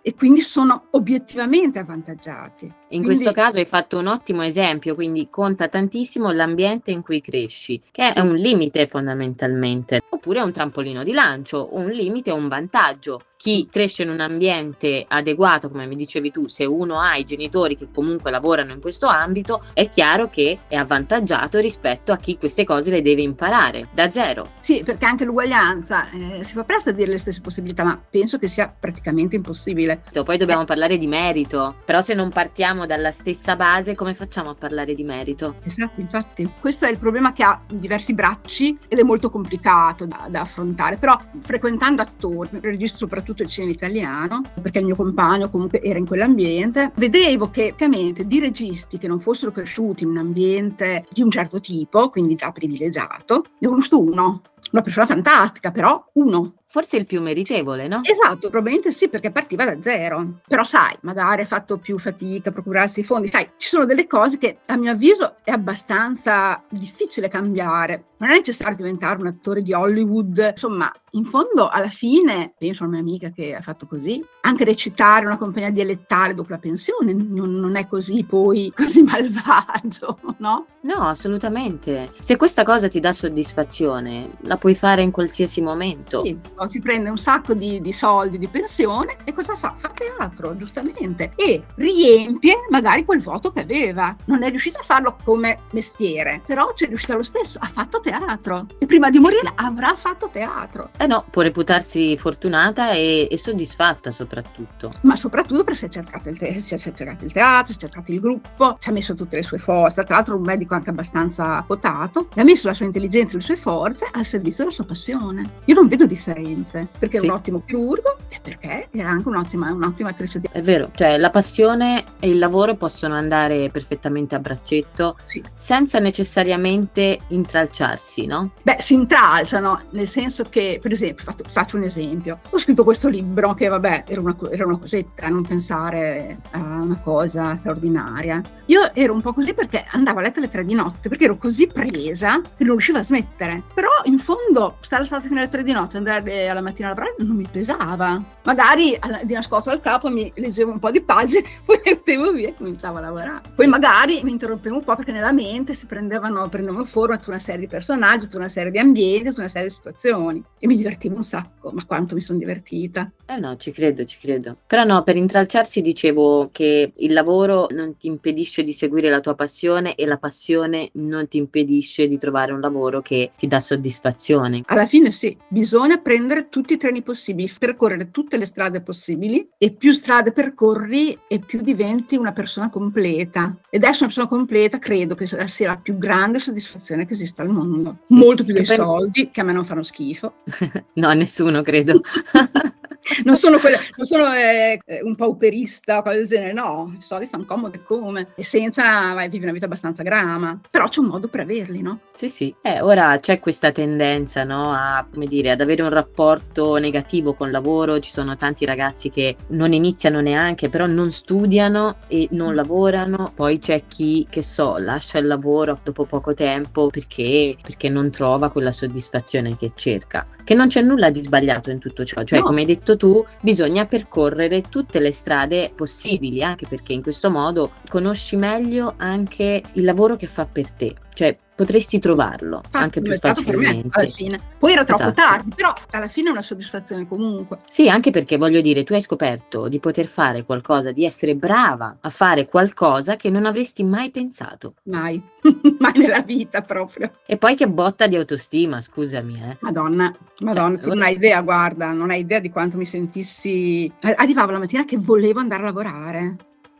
e 0.00 0.14
quindi 0.14 0.40
sono 0.42 0.88
obiettivamente 0.90 1.78
avvantaggiati. 1.78 2.72
In 2.94 3.02
quindi... 3.02 3.24
questo 3.24 3.32
caso 3.32 3.58
hai 3.58 3.64
fatto 3.64 3.98
un 3.98 4.06
ottimo 4.06 4.42
esempio, 4.42 4.94
quindi 4.94 5.28
conta 5.28 5.66
tantissimo 5.66 6.30
l'ambiente 6.30 6.92
in 6.92 7.02
cui 7.02 7.20
cresci, 7.20 7.82
che 7.90 8.10
sì. 8.10 8.18
è 8.18 8.20
un 8.20 8.36
limite 8.36 8.86
fondamentalmente, 8.86 10.02
oppure 10.08 10.40
un 10.40 10.52
trampolino 10.52 11.02
di 11.02 11.12
lancio, 11.12 11.70
un 11.72 11.88
limite 11.88 12.30
o 12.30 12.36
un 12.36 12.46
vantaggio 12.46 13.20
chi 13.44 13.68
cresce 13.70 14.04
in 14.04 14.08
un 14.08 14.20
ambiente 14.20 15.04
adeguato, 15.06 15.68
come 15.68 15.84
mi 15.84 15.96
dicevi 15.96 16.30
tu, 16.30 16.48
se 16.48 16.64
uno 16.64 16.98
ha 16.98 17.16
i 17.16 17.24
genitori 17.24 17.76
che 17.76 17.88
comunque 17.92 18.30
lavorano 18.30 18.72
in 18.72 18.80
questo 18.80 19.06
ambito, 19.06 19.64
è 19.74 19.86
chiaro 19.90 20.30
che 20.30 20.60
è 20.66 20.76
avvantaggiato 20.76 21.58
rispetto 21.58 22.10
a 22.10 22.16
chi 22.16 22.38
queste 22.38 22.64
cose 22.64 22.90
le 22.90 23.02
deve 23.02 23.20
imparare 23.20 23.88
da 23.92 24.10
zero. 24.10 24.52
Sì, 24.60 24.82
perché 24.82 25.04
anche 25.04 25.26
l'uguaglianza 25.26 26.08
eh, 26.10 26.42
si 26.42 26.54
fa 26.54 26.64
presto 26.64 26.88
a 26.88 26.92
dire 26.94 27.10
le 27.10 27.18
stesse 27.18 27.42
possibilità, 27.42 27.84
ma 27.84 28.02
penso 28.08 28.38
che 28.38 28.48
sia 28.48 28.74
praticamente 28.80 29.36
impossibile. 29.36 30.00
Poi 30.10 30.38
dobbiamo 30.38 30.62
eh. 30.62 30.64
parlare 30.64 30.96
di 30.96 31.06
merito, 31.06 31.74
però 31.84 32.00
se 32.00 32.14
non 32.14 32.30
partiamo 32.30 32.83
dalla 32.86 33.10
stessa 33.10 33.56
base, 33.56 33.94
come 33.94 34.14
facciamo 34.14 34.50
a 34.50 34.54
parlare 34.54 34.94
di 34.94 35.02
merito? 35.02 35.56
Esatto, 35.64 36.00
infatti, 36.00 36.48
questo 36.60 36.86
è 36.86 36.90
il 36.90 36.98
problema 36.98 37.32
che 37.32 37.42
ha 37.42 37.60
diversi 37.66 38.14
bracci 38.14 38.78
ed 38.88 38.98
è 38.98 39.02
molto 39.02 39.30
complicato 39.30 40.06
da, 40.06 40.26
da 40.28 40.42
affrontare, 40.42 40.96
però 40.96 41.18
frequentando 41.40 42.02
attori, 42.02 42.48
registro 42.60 42.98
soprattutto 42.98 43.22
soprattutto 43.24 43.42
il 43.42 43.48
cinema 43.48 43.72
italiano, 43.72 44.42
perché 44.60 44.78
il 44.78 44.84
mio 44.84 44.96
compagno 44.96 45.50
comunque 45.50 45.80
era 45.80 45.98
in 45.98 46.06
quell'ambiente, 46.06 46.92
vedevo 46.96 47.50
che 47.50 47.70
ovviamente 47.72 48.26
di 48.26 48.38
registi 48.38 48.98
che 48.98 49.08
non 49.08 49.20
fossero 49.20 49.50
cresciuti 49.50 50.04
in 50.04 50.10
un 50.10 50.18
ambiente 50.18 51.06
di 51.10 51.22
un 51.22 51.30
certo 51.30 51.60
tipo, 51.60 52.08
quindi 52.10 52.34
già 52.34 52.52
privilegiato, 52.52 53.44
ne 53.58 53.66
ho 53.66 53.70
conosciuto 53.70 54.00
uno, 54.00 54.42
una 54.72 54.82
persona 54.82 55.06
fantastica, 55.06 55.70
però 55.70 56.04
uno. 56.14 56.54
Forse 56.74 56.96
il 56.96 57.06
più 57.06 57.22
meritevole, 57.22 57.86
no? 57.86 58.00
Esatto, 58.02 58.50
probabilmente 58.50 58.90
sì, 58.90 59.08
perché 59.08 59.30
partiva 59.30 59.64
da 59.64 59.80
zero. 59.80 60.40
Però 60.44 60.64
sai, 60.64 60.96
magari 61.02 61.42
ha 61.42 61.46
fatto 61.46 61.78
più 61.78 62.00
fatica 62.00 62.48
a 62.48 62.52
procurarsi 62.52 62.98
i 62.98 63.04
fondi. 63.04 63.28
Sai, 63.28 63.48
ci 63.56 63.68
sono 63.68 63.84
delle 63.84 64.08
cose 64.08 64.38
che 64.38 64.58
a 64.66 64.74
mio 64.74 64.90
avviso 64.90 65.36
è 65.44 65.52
abbastanza 65.52 66.60
difficile 66.68 67.28
cambiare. 67.28 68.06
Non 68.16 68.30
è 68.30 68.34
necessario 68.34 68.74
diventare 68.74 69.20
un 69.20 69.28
attore 69.28 69.62
di 69.62 69.72
Hollywood. 69.72 70.50
Insomma, 70.52 70.90
in 71.10 71.24
fondo, 71.24 71.68
alla 71.68 71.90
fine, 71.90 72.54
penso 72.58 72.82
a 72.82 72.86
una 72.86 72.96
mia 72.96 73.04
amica 73.04 73.30
che 73.30 73.54
ha 73.54 73.60
fatto 73.60 73.86
così, 73.86 74.24
anche 74.40 74.64
recitare 74.64 75.26
una 75.26 75.36
compagnia 75.36 75.70
dialettale 75.70 76.34
dopo 76.34 76.50
la 76.50 76.58
pensione 76.58 77.12
non, 77.12 77.54
non 77.54 77.76
è 77.76 77.86
così 77.86 78.24
poi 78.24 78.72
così 78.74 79.02
malvagio, 79.02 80.18
no? 80.38 80.66
No, 80.80 80.94
assolutamente. 81.08 82.12
Se 82.20 82.36
questa 82.36 82.62
cosa 82.64 82.88
ti 82.88 82.98
dà 83.00 83.12
soddisfazione, 83.12 84.32
la 84.40 84.56
puoi 84.56 84.74
fare 84.74 85.02
in 85.02 85.10
qualsiasi 85.10 85.60
momento. 85.60 86.24
Sì, 86.24 86.38
si 86.66 86.80
prende 86.80 87.10
un 87.10 87.18
sacco 87.18 87.54
di, 87.54 87.80
di, 87.80 87.92
soldi 87.92 88.38
di 88.38 88.48
pensione 88.48 89.16
e 89.24 89.32
cosa 89.32 89.56
fa? 89.56 89.74
Fa 89.76 89.88
teatro, 89.88 90.56
giustamente, 90.56 91.32
e 91.36 91.64
riempie 91.76 92.66
magari 92.70 93.04
quel 93.04 93.20
voto 93.20 93.50
che 93.50 93.60
aveva. 93.60 94.14
Non 94.26 94.42
è 94.42 94.48
riuscita 94.48 94.80
a 94.80 94.82
farlo 94.82 95.16
come 95.22 95.60
mestiere, 95.72 96.40
però 96.44 96.72
c'è 96.72 96.86
riuscita 96.88 97.14
lo 97.14 97.22
stesso, 97.22 97.58
ha 97.60 97.66
fatto 97.66 98.00
teatro 98.00 98.66
e 98.78 98.86
prima 98.86 99.10
di 99.10 99.18
morire 99.18 99.52
avrà 99.54 99.94
fatto 99.94 100.28
teatro. 100.30 100.90
Eh 100.96 101.06
no, 101.06 101.24
può 101.30 101.42
reputarsi 101.42 102.16
fortunata 102.16 102.92
e, 102.92 103.28
e 103.30 103.38
soddisfatta 103.38 104.10
soprattutto. 104.10 104.90
Ma 105.02 105.16
soprattutto 105.16 105.64
perché 105.64 105.80
si 105.80 105.84
è 105.86 105.88
cercato 105.88 106.28
il, 106.28 106.38
te- 106.38 106.60
si 106.60 106.74
è 106.74 106.78
cercato 106.78 107.24
il 107.24 107.32
teatro, 107.32 107.72
si 107.72 107.78
è 107.78 107.80
cercato 107.80 108.12
il 108.12 108.20
gruppo, 108.20 108.76
ci 108.80 108.88
ha 108.88 108.92
messo 108.92 109.14
tutte 109.14 109.36
le 109.36 109.42
sue 109.42 109.58
forze, 109.58 110.04
tra 110.04 110.16
l'altro 110.16 110.36
un 110.36 110.42
medico 110.42 110.74
anche 110.74 110.90
abbastanza 110.90 111.62
quotato, 111.66 112.28
ha 112.34 112.44
messo 112.44 112.68
la 112.68 112.74
sua 112.74 112.86
intelligenza 112.86 113.34
e 113.34 113.36
le 113.38 113.42
sue 113.42 113.56
forze 113.56 114.08
al 114.10 114.24
servizio 114.24 114.64
della 114.64 114.74
sua 114.74 114.84
passione. 114.84 115.50
Io 115.66 115.74
non 115.74 115.88
vedo 115.88 116.06
differenze, 116.54 116.88
perché 116.98 117.18
sì. 117.18 117.26
è 117.26 117.28
un 117.28 117.34
ottimo 117.34 117.62
chirurgo 117.64 118.16
e 118.28 118.38
perché 118.40 118.88
è 118.90 119.00
anche 119.00 119.28
un'ottima, 119.28 119.72
un'ottima 119.72 120.10
attrice 120.10 120.40
di... 120.40 120.48
È 120.50 120.60
vero, 120.60 120.90
cioè 120.94 121.18
la 121.18 121.30
passione 121.30 122.04
e 122.20 122.28
il 122.28 122.38
lavoro 122.38 122.76
possono 122.76 123.14
andare 123.14 123.68
perfettamente 123.70 124.34
a 124.34 124.38
braccetto 124.38 125.16
sì. 125.24 125.42
senza 125.54 125.98
necessariamente 125.98 127.18
intralciarsi, 127.28 128.26
no? 128.26 128.52
Beh, 128.62 128.76
si 128.78 128.94
intralciano, 128.94 129.82
nel 129.90 130.08
senso 130.08 130.44
che, 130.48 130.78
per 130.80 130.92
esempio, 130.92 131.24
faccio, 131.24 131.44
faccio 131.46 131.76
un 131.76 131.84
esempio, 131.84 132.38
ho 132.48 132.58
scritto 132.58 132.84
questo 132.84 133.08
libro 133.08 133.54
che 133.54 133.68
vabbè 133.68 134.04
era 134.06 134.20
una, 134.20 134.36
era 134.50 134.64
una 134.64 134.78
cosetta, 134.78 135.28
non 135.28 135.42
pensare 135.42 136.38
a 136.52 136.58
una 136.58 137.00
cosa 137.00 137.54
straordinaria. 137.54 138.40
Io 138.66 138.94
ero 138.94 139.12
un 139.12 139.20
po' 139.20 139.32
così 139.32 139.54
perché 139.54 139.84
andavo 139.90 140.18
a 140.18 140.22
letto 140.22 140.38
alle 140.38 140.48
tre 140.48 140.64
di 140.64 140.74
notte, 140.74 141.08
perché 141.08 141.24
ero 141.24 141.36
così 141.36 141.66
presa 141.66 142.40
che 142.40 142.64
non 142.64 142.72
riuscivo 142.72 142.98
a 142.98 143.02
smettere. 143.02 143.62
Però 143.74 143.88
in 144.04 144.18
fondo 144.18 144.76
stare 144.80 145.02
alzata 145.02 145.26
fino 145.26 145.38
alle 145.38 145.48
tre 145.48 145.62
di 145.62 145.72
notte 145.72 145.98
e 146.24 146.43
andare 146.44 146.50
alla 146.50 146.60
mattina 146.60 146.88
a 146.88 146.90
lavorare 146.90 147.14
non 147.18 147.36
mi 147.36 147.48
pesava. 147.50 148.22
Magari 148.44 148.98
di 149.24 149.32
nascosto 149.32 149.70
al 149.70 149.80
capo 149.80 150.10
mi 150.10 150.30
leggevo 150.34 150.70
un 150.70 150.78
po' 150.78 150.90
di 150.90 151.00
pagine, 151.00 151.44
poi 151.64 151.80
mettevo 151.84 152.32
via 152.32 152.48
e 152.48 152.54
cominciavo 152.54 152.98
a 152.98 153.00
lavorare. 153.00 153.40
Poi 153.54 153.66
magari 153.66 154.20
mi 154.22 154.32
interrompevo 154.32 154.76
un 154.76 154.84
po' 154.84 154.94
perché 154.96 155.12
nella 155.12 155.32
mente 155.32 155.72
si 155.74 155.86
prendevano, 155.86 156.48
prendevano 156.48 156.84
forma 156.84 157.16
tutta 157.16 157.30
una 157.30 157.38
serie 157.38 157.60
di 157.60 157.66
personaggi, 157.66 158.26
tutta 158.26 158.38
una 158.38 158.48
serie 158.48 158.70
di 158.70 158.78
ambienti, 158.78 159.28
tutta 159.28 159.40
una 159.40 159.48
serie 159.48 159.68
di 159.68 159.74
situazioni. 159.74 160.42
E 160.58 160.66
mi 160.66 160.76
divertivo 160.76 161.16
un 161.16 161.24
sacco, 161.24 161.70
ma 161.72 161.84
quanto 161.86 162.14
mi 162.14 162.20
sono 162.20 162.38
divertita. 162.38 163.10
Eh 163.26 163.38
no, 163.38 163.56
ci 163.56 163.72
credo, 163.72 164.04
ci 164.04 164.18
credo. 164.20 164.56
Però 164.66 164.84
no, 164.84 165.02
per 165.02 165.16
intralciarsi 165.16 165.80
dicevo 165.80 166.50
che 166.52 166.92
il 166.94 167.12
lavoro 167.12 167.66
non 167.70 167.96
ti 167.96 168.06
impedisce 168.06 168.62
di 168.62 168.72
seguire 168.72 169.08
la 169.08 169.20
tua 169.20 169.34
passione 169.34 169.94
e 169.94 170.04
la 170.04 170.18
passione 170.18 170.90
non 170.94 171.26
ti 171.28 171.38
impedisce 171.38 172.06
di 172.06 172.18
trovare 172.18 172.52
un 172.52 172.60
lavoro 172.60 173.00
che 173.00 173.30
ti 173.36 173.46
dà 173.46 173.60
soddisfazione. 173.60 174.62
Alla 174.66 174.86
fine 174.86 175.10
sì, 175.10 175.36
bisogna 175.48 175.96
prendere 175.96 176.23
tutti 176.48 176.74
i 176.74 176.76
treni 176.76 177.02
possibili, 177.02 177.52
percorrere 177.58 178.10
tutte 178.10 178.36
le 178.36 178.44
strade 178.44 178.80
possibili 178.80 179.48
e 179.58 179.72
più 179.72 179.92
strade 179.92 180.32
percorri 180.32 181.18
e 181.28 181.38
più 181.38 181.60
diventi 181.60 182.16
una 182.16 182.32
persona 182.32 182.70
completa. 182.70 183.56
Ed 183.70 183.82
essere 183.82 184.04
una 184.04 184.06
persona 184.06 184.28
completa 184.28 184.78
credo 184.78 185.14
che 185.14 185.26
sia 185.46 185.68
la 185.68 185.76
più 185.76 185.98
grande 185.98 186.38
soddisfazione 186.38 187.06
che 187.06 187.14
esista 187.14 187.42
al 187.42 187.50
mondo. 187.50 187.98
Sì, 188.06 188.14
Molto 188.14 188.44
più 188.44 188.54
dei 188.54 188.64
per... 188.64 188.76
soldi, 188.76 189.28
che 189.30 189.40
a 189.40 189.44
me 189.44 189.52
non 189.52 189.64
fanno 189.64 189.82
schifo. 189.82 190.34
no, 190.94 191.12
nessuno 191.12 191.62
credo. 191.62 192.00
non 193.24 193.36
sono, 193.36 193.58
quelle, 193.58 193.78
non 193.96 194.06
sono 194.06 194.32
eh, 194.32 194.80
un 195.02 195.14
pauperista 195.14 195.98
o 195.98 196.02
cose 196.02 196.16
del 196.16 196.26
genere, 196.26 196.52
no, 196.52 196.94
i 196.98 197.02
soldi 197.02 197.26
fanno 197.26 197.44
comodo 197.44 197.76
e 197.76 197.82
come, 197.82 198.28
e 198.34 198.44
senza 198.44 199.12
vai, 199.12 199.28
vivi 199.28 199.44
una 199.44 199.52
vita 199.52 199.66
abbastanza 199.66 200.02
grama, 200.02 200.58
però 200.70 200.88
c'è 200.88 201.00
un 201.00 201.06
modo 201.06 201.28
per 201.28 201.40
averli, 201.40 201.82
no? 201.82 202.00
Sì, 202.14 202.28
sì, 202.28 202.54
eh, 202.62 202.80
ora 202.80 203.18
c'è 203.20 203.40
questa 203.40 203.72
tendenza, 203.72 204.44
no, 204.44 204.72
a, 204.72 205.06
come 205.10 205.26
dire, 205.26 205.50
ad 205.50 205.60
avere 205.60 205.82
un 205.82 205.90
rapporto 205.90 206.76
negativo 206.76 207.34
con 207.34 207.48
il 207.48 207.52
lavoro, 207.52 207.98
ci 208.00 208.10
sono 208.10 208.36
tanti 208.36 208.64
ragazzi 208.64 209.10
che 209.10 209.36
non 209.48 209.72
iniziano 209.72 210.20
neanche, 210.20 210.68
però 210.68 210.86
non 210.86 211.10
studiano 211.10 211.96
e 212.08 212.28
non 212.32 212.52
mm. 212.52 212.54
lavorano, 212.54 213.32
poi 213.34 213.58
c'è 213.58 213.82
chi, 213.86 214.26
che 214.30 214.42
so, 214.42 214.78
lascia 214.78 215.18
il 215.18 215.26
lavoro 215.26 215.78
dopo 215.82 216.04
poco 216.04 216.34
tempo 216.34 216.88
perché, 216.88 217.56
perché 217.60 217.88
non 217.88 218.10
trova 218.10 218.50
quella 218.50 218.72
soddisfazione 218.72 219.56
che 219.56 219.72
cerca, 219.74 220.26
che 220.44 220.54
non 220.54 220.68
c'è 220.68 220.82
nulla 220.82 221.10
di 221.10 221.22
sbagliato 221.22 221.70
in 221.70 221.78
tutto 221.78 222.04
ciò, 222.04 222.22
cioè 222.22 222.40
no. 222.40 222.44
come 222.44 222.60
hai 222.60 222.66
detto 222.66 222.96
tu, 222.96 223.24
bisogna 223.40 223.86
percorrere 223.86 224.62
tutte 224.62 225.00
le 225.00 225.10
strade 225.10 225.72
possibili, 225.74 226.42
anche 226.42 226.66
perché 226.68 226.92
in 226.92 227.02
questo 227.02 227.30
modo 227.30 227.72
conosci 227.88 228.36
meglio 228.36 228.94
anche 228.98 229.62
il 229.72 229.84
lavoro 229.84 230.16
che 230.16 230.26
fa 230.26 230.46
per 230.46 230.70
te. 230.70 230.94
Cioè, 231.14 231.36
potresti 231.54 232.00
trovarlo 232.00 232.60
ah, 232.72 232.80
anche 232.80 233.00
più 233.00 233.16
facilmente. 233.16 233.88
alla 233.92 234.08
fine. 234.08 234.40
Poi 234.58 234.72
era 234.72 234.84
troppo 234.84 235.04
esatto. 235.04 235.20
tardi, 235.20 235.52
però 235.54 235.72
alla 235.92 236.08
fine 236.08 236.28
è 236.28 236.32
una 236.32 236.42
soddisfazione 236.42 237.06
comunque. 237.06 237.60
Sì, 237.68 237.88
anche 237.88 238.10
perché 238.10 238.36
voglio 238.36 238.60
dire, 238.60 238.82
tu 238.82 238.94
hai 238.94 239.00
scoperto 239.00 239.68
di 239.68 239.78
poter 239.78 240.06
fare 240.06 240.44
qualcosa, 240.44 240.90
di 240.90 241.04
essere 241.04 241.36
brava 241.36 241.98
a 242.00 242.10
fare 242.10 242.46
qualcosa 242.46 243.16
che 243.16 243.30
non 243.30 243.46
avresti 243.46 243.84
mai 243.84 244.10
pensato. 244.10 244.74
Mai, 244.84 245.22
mai 245.78 245.92
nella 245.96 246.20
vita 246.20 246.62
proprio. 246.62 247.12
E 247.26 247.36
poi 247.36 247.54
che 247.54 247.68
botta 247.68 248.06
di 248.06 248.16
autostima, 248.16 248.80
scusami. 248.80 249.34
Eh. 249.40 249.56
Madonna, 249.60 250.12
madonna, 250.40 250.74
cioè, 250.74 250.82
tu 250.82 250.88
non 250.90 251.02
hai 251.02 251.14
idea, 251.14 251.40
guarda, 251.42 251.92
non 251.92 252.10
hai 252.10 252.20
idea 252.20 252.40
di 252.40 252.50
quanto 252.50 252.76
mi 252.76 252.84
sentissi... 252.84 253.90
Arrivavo 254.00 254.50
la 254.50 254.58
mattina 254.58 254.84
che 254.84 254.98
volevo 254.98 255.38
andare 255.38 255.62
a 255.62 255.66
lavorare 255.66 256.36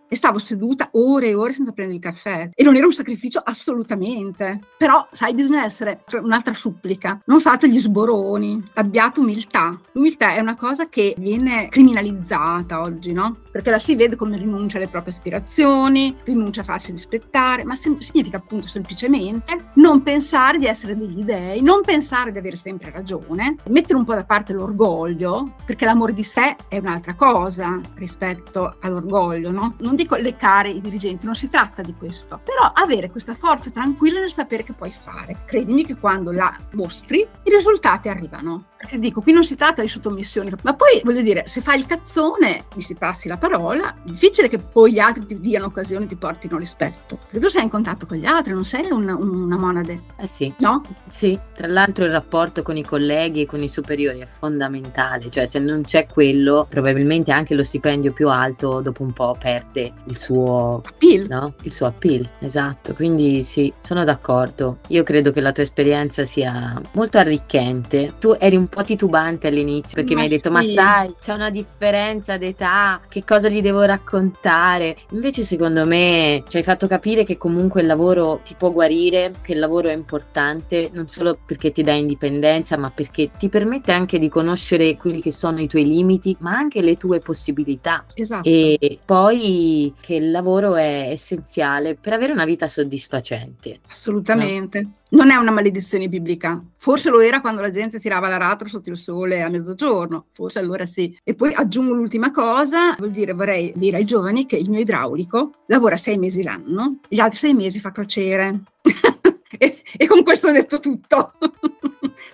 e 0.08 0.16
stavo 0.16 0.38
seduta 0.38 0.88
ore 0.92 1.28
e 1.28 1.34
ore 1.34 1.52
senza 1.52 1.72
prendere 1.72 1.98
il 1.98 2.04
caffè 2.04 2.50
e 2.54 2.64
non 2.64 2.76
era 2.76 2.86
un 2.86 2.92
sacrificio 2.92 3.40
assolutamente. 3.42 4.60
Però, 4.76 5.06
sai, 5.10 5.34
bisogna 5.34 5.64
essere 5.64 6.02
cioè, 6.06 6.20
un'altra 6.20 6.54
supplica. 6.54 7.20
Non 7.26 7.40
fate 7.40 7.68
gli 7.68 7.78
sboroni, 7.78 8.62
abbiate 8.74 9.20
umiltà. 9.20 9.78
L'umiltà 9.92 10.34
è 10.34 10.40
una 10.40 10.56
cosa 10.56 10.88
che 10.88 11.14
viene 11.18 11.68
criminalizzata 11.68 12.80
oggi, 12.80 13.12
no? 13.12 13.38
Perché 13.50 13.70
la 13.70 13.78
si 13.78 13.94
vede 13.94 14.16
come 14.16 14.36
rinuncia 14.36 14.76
alle 14.76 14.88
proprie 14.88 15.12
aspirazioni, 15.12 16.16
rinuncia 16.24 16.62
a 16.62 16.64
farsi 16.64 16.90
rispettare, 16.90 17.64
ma 17.64 17.74
sem- 17.74 17.98
significa 17.98 18.36
appunto 18.36 18.66
semplicemente 18.66 19.70
non 19.74 20.02
pensare 20.02 20.58
di 20.58 20.66
essere 20.66 20.96
degli 20.96 21.22
dei, 21.22 21.62
non 21.62 21.82
pensare 21.82 22.32
di 22.32 22.38
avere 22.38 22.56
sempre 22.56 22.90
ragione, 22.90 23.56
mettere 23.68 23.98
un 23.98 24.04
po' 24.04 24.14
da 24.14 24.24
parte 24.24 24.52
l'orgoglio, 24.52 25.54
perché 25.64 25.84
l'amore 25.84 26.12
di 26.12 26.22
sé 26.22 26.56
è 26.68 26.78
un'altra 26.78 27.14
cosa 27.14 27.80
rispetto 27.94 28.76
all'orgoglio, 28.80 29.50
no? 29.50 29.74
Non 29.78 29.93
dico 29.96 30.16
leccare 30.16 30.70
i 30.70 30.80
dirigenti, 30.80 31.24
non 31.24 31.34
si 31.34 31.48
tratta 31.48 31.82
di 31.82 31.94
questo, 31.94 32.40
però 32.42 32.72
avere 32.72 33.10
questa 33.10 33.34
forza 33.34 33.70
tranquilla 33.70 34.20
nel 34.20 34.30
sapere 34.30 34.62
che 34.62 34.72
puoi 34.72 34.90
fare. 34.90 35.42
Credimi 35.44 35.84
che 35.84 35.98
quando 35.98 36.32
la 36.32 36.56
mostri 36.72 37.20
i 37.20 37.50
risultati 37.50 38.08
arrivano. 38.08 38.66
Perché 38.84 38.98
dico, 38.98 39.22
qui 39.22 39.32
non 39.32 39.44
si 39.44 39.56
tratta 39.56 39.80
di 39.80 39.88
sottomissioni, 39.88 40.52
ma 40.60 40.74
poi 40.74 41.00
voglio 41.02 41.22
dire, 41.22 41.44
se 41.46 41.62
fai 41.62 41.78
il 41.78 41.86
cazzone, 41.86 42.64
mi 42.74 42.82
si 42.82 42.94
passi 42.94 43.28
la 43.28 43.38
parola, 43.38 43.94
difficile 44.02 44.46
che 44.48 44.58
poi 44.58 44.92
gli 44.92 44.98
altri 44.98 45.24
ti 45.24 45.40
diano 45.40 45.66
occasione, 45.66 46.06
ti 46.06 46.16
portino 46.16 46.58
rispetto. 46.58 47.16
Perché 47.16 47.40
tu 47.40 47.48
sei 47.48 47.62
in 47.62 47.70
contatto 47.70 48.04
con 48.04 48.18
gli 48.18 48.26
altri, 48.26 48.52
non 48.52 48.64
sei 48.64 48.90
una, 48.90 49.16
una 49.16 49.56
monade. 49.56 50.02
Eh 50.18 50.26
sì. 50.26 50.52
No? 50.58 50.82
Sì, 51.08 51.38
tra 51.54 51.66
l'altro 51.66 52.04
il 52.04 52.10
rapporto 52.10 52.62
con 52.62 52.76
i 52.76 52.84
colleghi 52.84 53.40
e 53.40 53.46
con 53.46 53.62
i 53.62 53.68
superiori 53.70 54.20
è 54.20 54.26
fondamentale, 54.26 55.30
cioè 55.30 55.46
se 55.46 55.58
non 55.58 55.80
c'è 55.80 56.06
quello, 56.06 56.66
probabilmente 56.68 57.32
anche 57.32 57.54
lo 57.54 57.64
stipendio 57.64 58.12
più 58.12 58.28
alto 58.28 58.82
dopo 58.82 59.02
un 59.02 59.14
po' 59.14 59.34
perde 59.38 59.94
il 60.08 60.18
suo 60.18 60.82
appeal. 60.84 61.26
No? 61.26 61.54
Il 61.62 61.72
suo 61.72 61.86
appeal, 61.86 62.28
esatto. 62.40 62.92
Quindi 62.92 63.42
sì, 63.44 63.72
sono 63.80 64.04
d'accordo. 64.04 64.80
Io 64.88 65.02
credo 65.04 65.30
che 65.32 65.40
la 65.40 65.52
tua 65.52 65.62
esperienza 65.62 66.26
sia 66.26 66.78
molto 66.92 67.16
arricchente. 67.16 68.12
Tu 68.20 68.36
eri 68.38 68.56
un 68.56 68.68
po' 68.74 68.84
titubante 68.84 69.46
all'inizio 69.46 69.94
perché 69.94 70.14
ma 70.14 70.20
mi 70.20 70.26
hai 70.26 70.32
detto, 70.32 70.50
ma 70.50 70.62
sai, 70.62 71.14
c'è 71.20 71.32
una 71.32 71.50
differenza 71.50 72.36
d'età, 72.36 73.00
che 73.08 73.24
cosa 73.24 73.48
gli 73.48 73.62
devo 73.62 73.82
raccontare? 73.82 74.96
Invece 75.10 75.44
secondo 75.44 75.86
me 75.86 76.42
ci 76.48 76.56
hai 76.56 76.62
fatto 76.62 76.86
capire 76.86 77.24
che 77.24 77.36
comunque 77.36 77.80
il 77.80 77.86
lavoro 77.86 78.40
ti 78.44 78.54
può 78.56 78.72
guarire, 78.72 79.32
che 79.42 79.52
il 79.52 79.58
lavoro 79.58 79.88
è 79.88 79.94
importante, 79.94 80.90
non 80.92 81.08
solo 81.08 81.38
perché 81.44 81.72
ti 81.72 81.82
dà 81.82 81.92
indipendenza, 81.92 82.76
ma 82.76 82.90
perché 82.90 83.30
ti 83.38 83.48
permette 83.48 83.92
anche 83.92 84.18
di 84.18 84.28
conoscere 84.28 84.96
quelli 84.96 85.20
che 85.20 85.32
sono 85.32 85.60
i 85.60 85.68
tuoi 85.68 85.86
limiti, 85.86 86.36
ma 86.40 86.56
anche 86.56 86.80
le 86.80 86.96
tue 86.96 87.20
possibilità. 87.20 88.04
Esatto. 88.14 88.48
E 88.48 88.98
poi 89.04 89.94
che 90.00 90.14
il 90.14 90.30
lavoro 90.30 90.74
è 90.74 91.08
essenziale 91.10 91.94
per 91.94 92.12
avere 92.12 92.32
una 92.32 92.44
vita 92.44 92.68
soddisfacente. 92.68 93.80
Assolutamente. 93.90 94.80
No? 94.80 94.92
Non 95.10 95.30
è 95.30 95.36
una 95.36 95.52
maledizione 95.52 96.08
biblica. 96.08 96.60
Forse 96.84 97.08
lo 97.08 97.20
era 97.20 97.40
quando 97.40 97.62
la 97.62 97.70
gente 97.70 97.98
tirava 97.98 98.28
l'aratro 98.28 98.68
sotto 98.68 98.90
il 98.90 98.98
sole 98.98 99.40
a 99.40 99.48
mezzogiorno, 99.48 100.26
forse 100.32 100.58
allora 100.58 100.84
sì. 100.84 101.18
E 101.24 101.34
poi 101.34 101.54
aggiungo 101.54 101.94
l'ultima 101.94 102.30
cosa, 102.30 102.94
vuol 102.98 103.10
dire 103.10 103.32
vorrei 103.32 103.72
dire 103.74 103.96
ai 103.96 104.04
giovani 104.04 104.44
che 104.44 104.56
il 104.56 104.68
mio 104.68 104.80
idraulico 104.80 105.62
lavora 105.68 105.96
sei 105.96 106.18
mesi 106.18 106.42
l'anno, 106.42 106.98
gli 107.08 107.20
altri 107.20 107.38
sei 107.38 107.54
mesi 107.54 107.80
fa 107.80 107.90
crociere. 107.90 108.64
e 109.96 110.06
con 110.06 110.22
questo 110.22 110.48
ho 110.48 110.52
detto 110.52 110.80
tutto. 110.80 111.32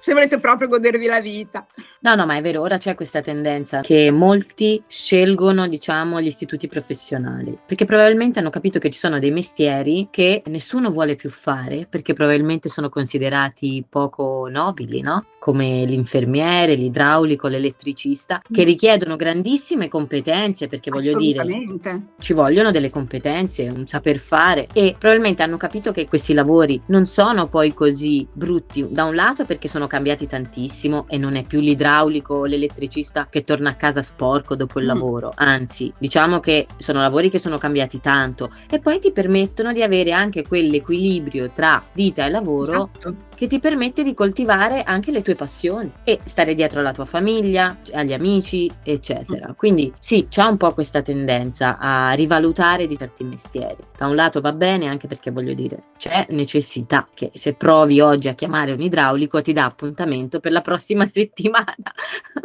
se 0.01 0.15
volete 0.15 0.39
proprio 0.39 0.67
godervi 0.67 1.07
la 1.07 1.21
vita. 1.21 1.67
No, 2.01 2.15
no, 2.15 2.25
ma 2.25 2.37
è 2.37 2.41
vero, 2.41 2.63
ora 2.63 2.79
c'è 2.79 2.95
questa 2.95 3.21
tendenza 3.21 3.83
che 3.83 4.11
molti 4.11 4.83
scelgono, 4.87 5.69
diciamo, 5.69 6.21
gli 6.21 6.27
istituti 6.27 6.67
professionali, 6.67 7.57
perché 7.67 7.85
probabilmente 7.85 8.39
hanno 8.39 8.49
capito 8.49 8.79
che 8.79 8.89
ci 8.91 8.99
sono 8.99 9.19
dei 9.19 9.31
mestieri 9.31 10.09
che 10.11 10.43
nessuno 10.47 10.91
vuole 10.91 11.17
più 11.17 11.29
fare, 11.29 11.87
perché 11.89 12.15
probabilmente 12.15 12.71
sono 12.71 12.89
considerati 12.89 13.85
poco 13.87 14.49
nobili, 14.51 15.03
no? 15.03 15.27
Come 15.39 15.85
l'infermiere, 15.85 16.75
l'idraulico, 16.75 17.49
l'elettricista, 17.49 18.41
che 18.51 18.63
mm. 18.63 18.67
richiedono 18.67 19.17
grandissime 19.17 19.89
competenze, 19.89 20.69
perché 20.69 20.91
voglio 20.91 21.17
dire, 21.17 21.45
ci 22.19 22.33
vogliono 22.33 22.71
delle 22.71 22.89
competenze, 22.89 23.69
un 23.69 23.87
saper 23.87 24.17
fare 24.17 24.69
e 24.73 24.95
probabilmente 24.99 25.43
hanno 25.43 25.59
capito 25.59 25.93
che 25.93 26.09
questi 26.09 26.33
lavori 26.33 26.81
non 26.87 27.07
sono 27.07 27.49
poi 27.51 27.75
così 27.75 28.27
brutti, 28.33 28.87
da 28.89 29.05
un 29.05 29.15
lato 29.15 29.45
perché 29.45 29.69
sono 29.69 29.87
cambiati 29.87 30.27
tantissimo 30.27 31.05
e 31.09 31.19
non 31.19 31.37
è 31.37 31.43
più 31.43 31.61
l'idraulico 31.61 32.35
o 32.35 32.45
l'elettricista 32.47 33.27
che 33.29 33.45
torna 33.45 33.71
a 33.71 33.75
casa 33.75 34.01
sporco 34.01 34.57
dopo 34.57 34.79
il 34.79 34.87
mm. 34.87 34.89
lavoro, 34.89 35.33
anzi 35.35 35.93
diciamo 35.99 36.41
che 36.41 36.67
sono 36.79 37.01
lavori 37.01 37.29
che 37.29 37.39
sono 37.39 37.59
cambiati 37.59 38.01
tanto 38.01 38.51
e 38.71 38.79
poi 38.79 38.99
ti 38.99 39.13
permettono 39.13 39.73
di 39.75 39.83
avere 39.83 40.13
anche 40.13 40.47
quell'equilibrio 40.47 41.51
tra 41.51 41.83
vita 41.93 42.25
e 42.25 42.31
lavoro 42.31 42.91
esatto 42.93 43.29
che 43.41 43.47
ti 43.47 43.59
permette 43.59 44.03
di 44.03 44.13
coltivare 44.13 44.83
anche 44.83 45.11
le 45.11 45.23
tue 45.23 45.35
passioni 45.35 45.91
e 46.05 46.21
stare 46.27 46.55
dietro 46.55 46.81
alla 46.81 46.93
tua 46.93 47.07
famiglia, 47.07 47.79
agli 47.93 48.13
amici, 48.13 48.71
eccetera. 48.83 49.49
Mm. 49.49 49.55
Quindi 49.57 49.91
sì, 49.99 50.27
c'è 50.29 50.45
un 50.45 50.59
po' 50.59 50.75
questa 50.75 51.01
tendenza 51.01 51.79
a 51.79 52.11
rivalutare 52.11 52.87
di 52.87 52.99
certi 52.99 53.25
mestieri. 53.25 53.79
Da 53.97 54.09
un 54.09 54.15
lato 54.15 54.43
va 54.43 54.53
bene 54.53 54.89
anche 54.89 55.07
perché 55.07 55.31
voglio 55.31 55.55
dire, 55.55 55.85
c'è 55.97 56.27
necessità 56.29 57.09
che 57.15 57.31
se 57.41 57.55
provi 57.55 58.01
oggi 58.01 58.29
a 58.29 58.35
chiamare 58.35 58.73
un 58.73 58.83
idraulico 58.83 59.41
ti 59.41 59.55
dà 59.55 59.65
appuntamento 59.65 60.41
per 60.41 60.53
la 60.53 60.61
prossima 60.61 61.07
settimana. 61.09 61.75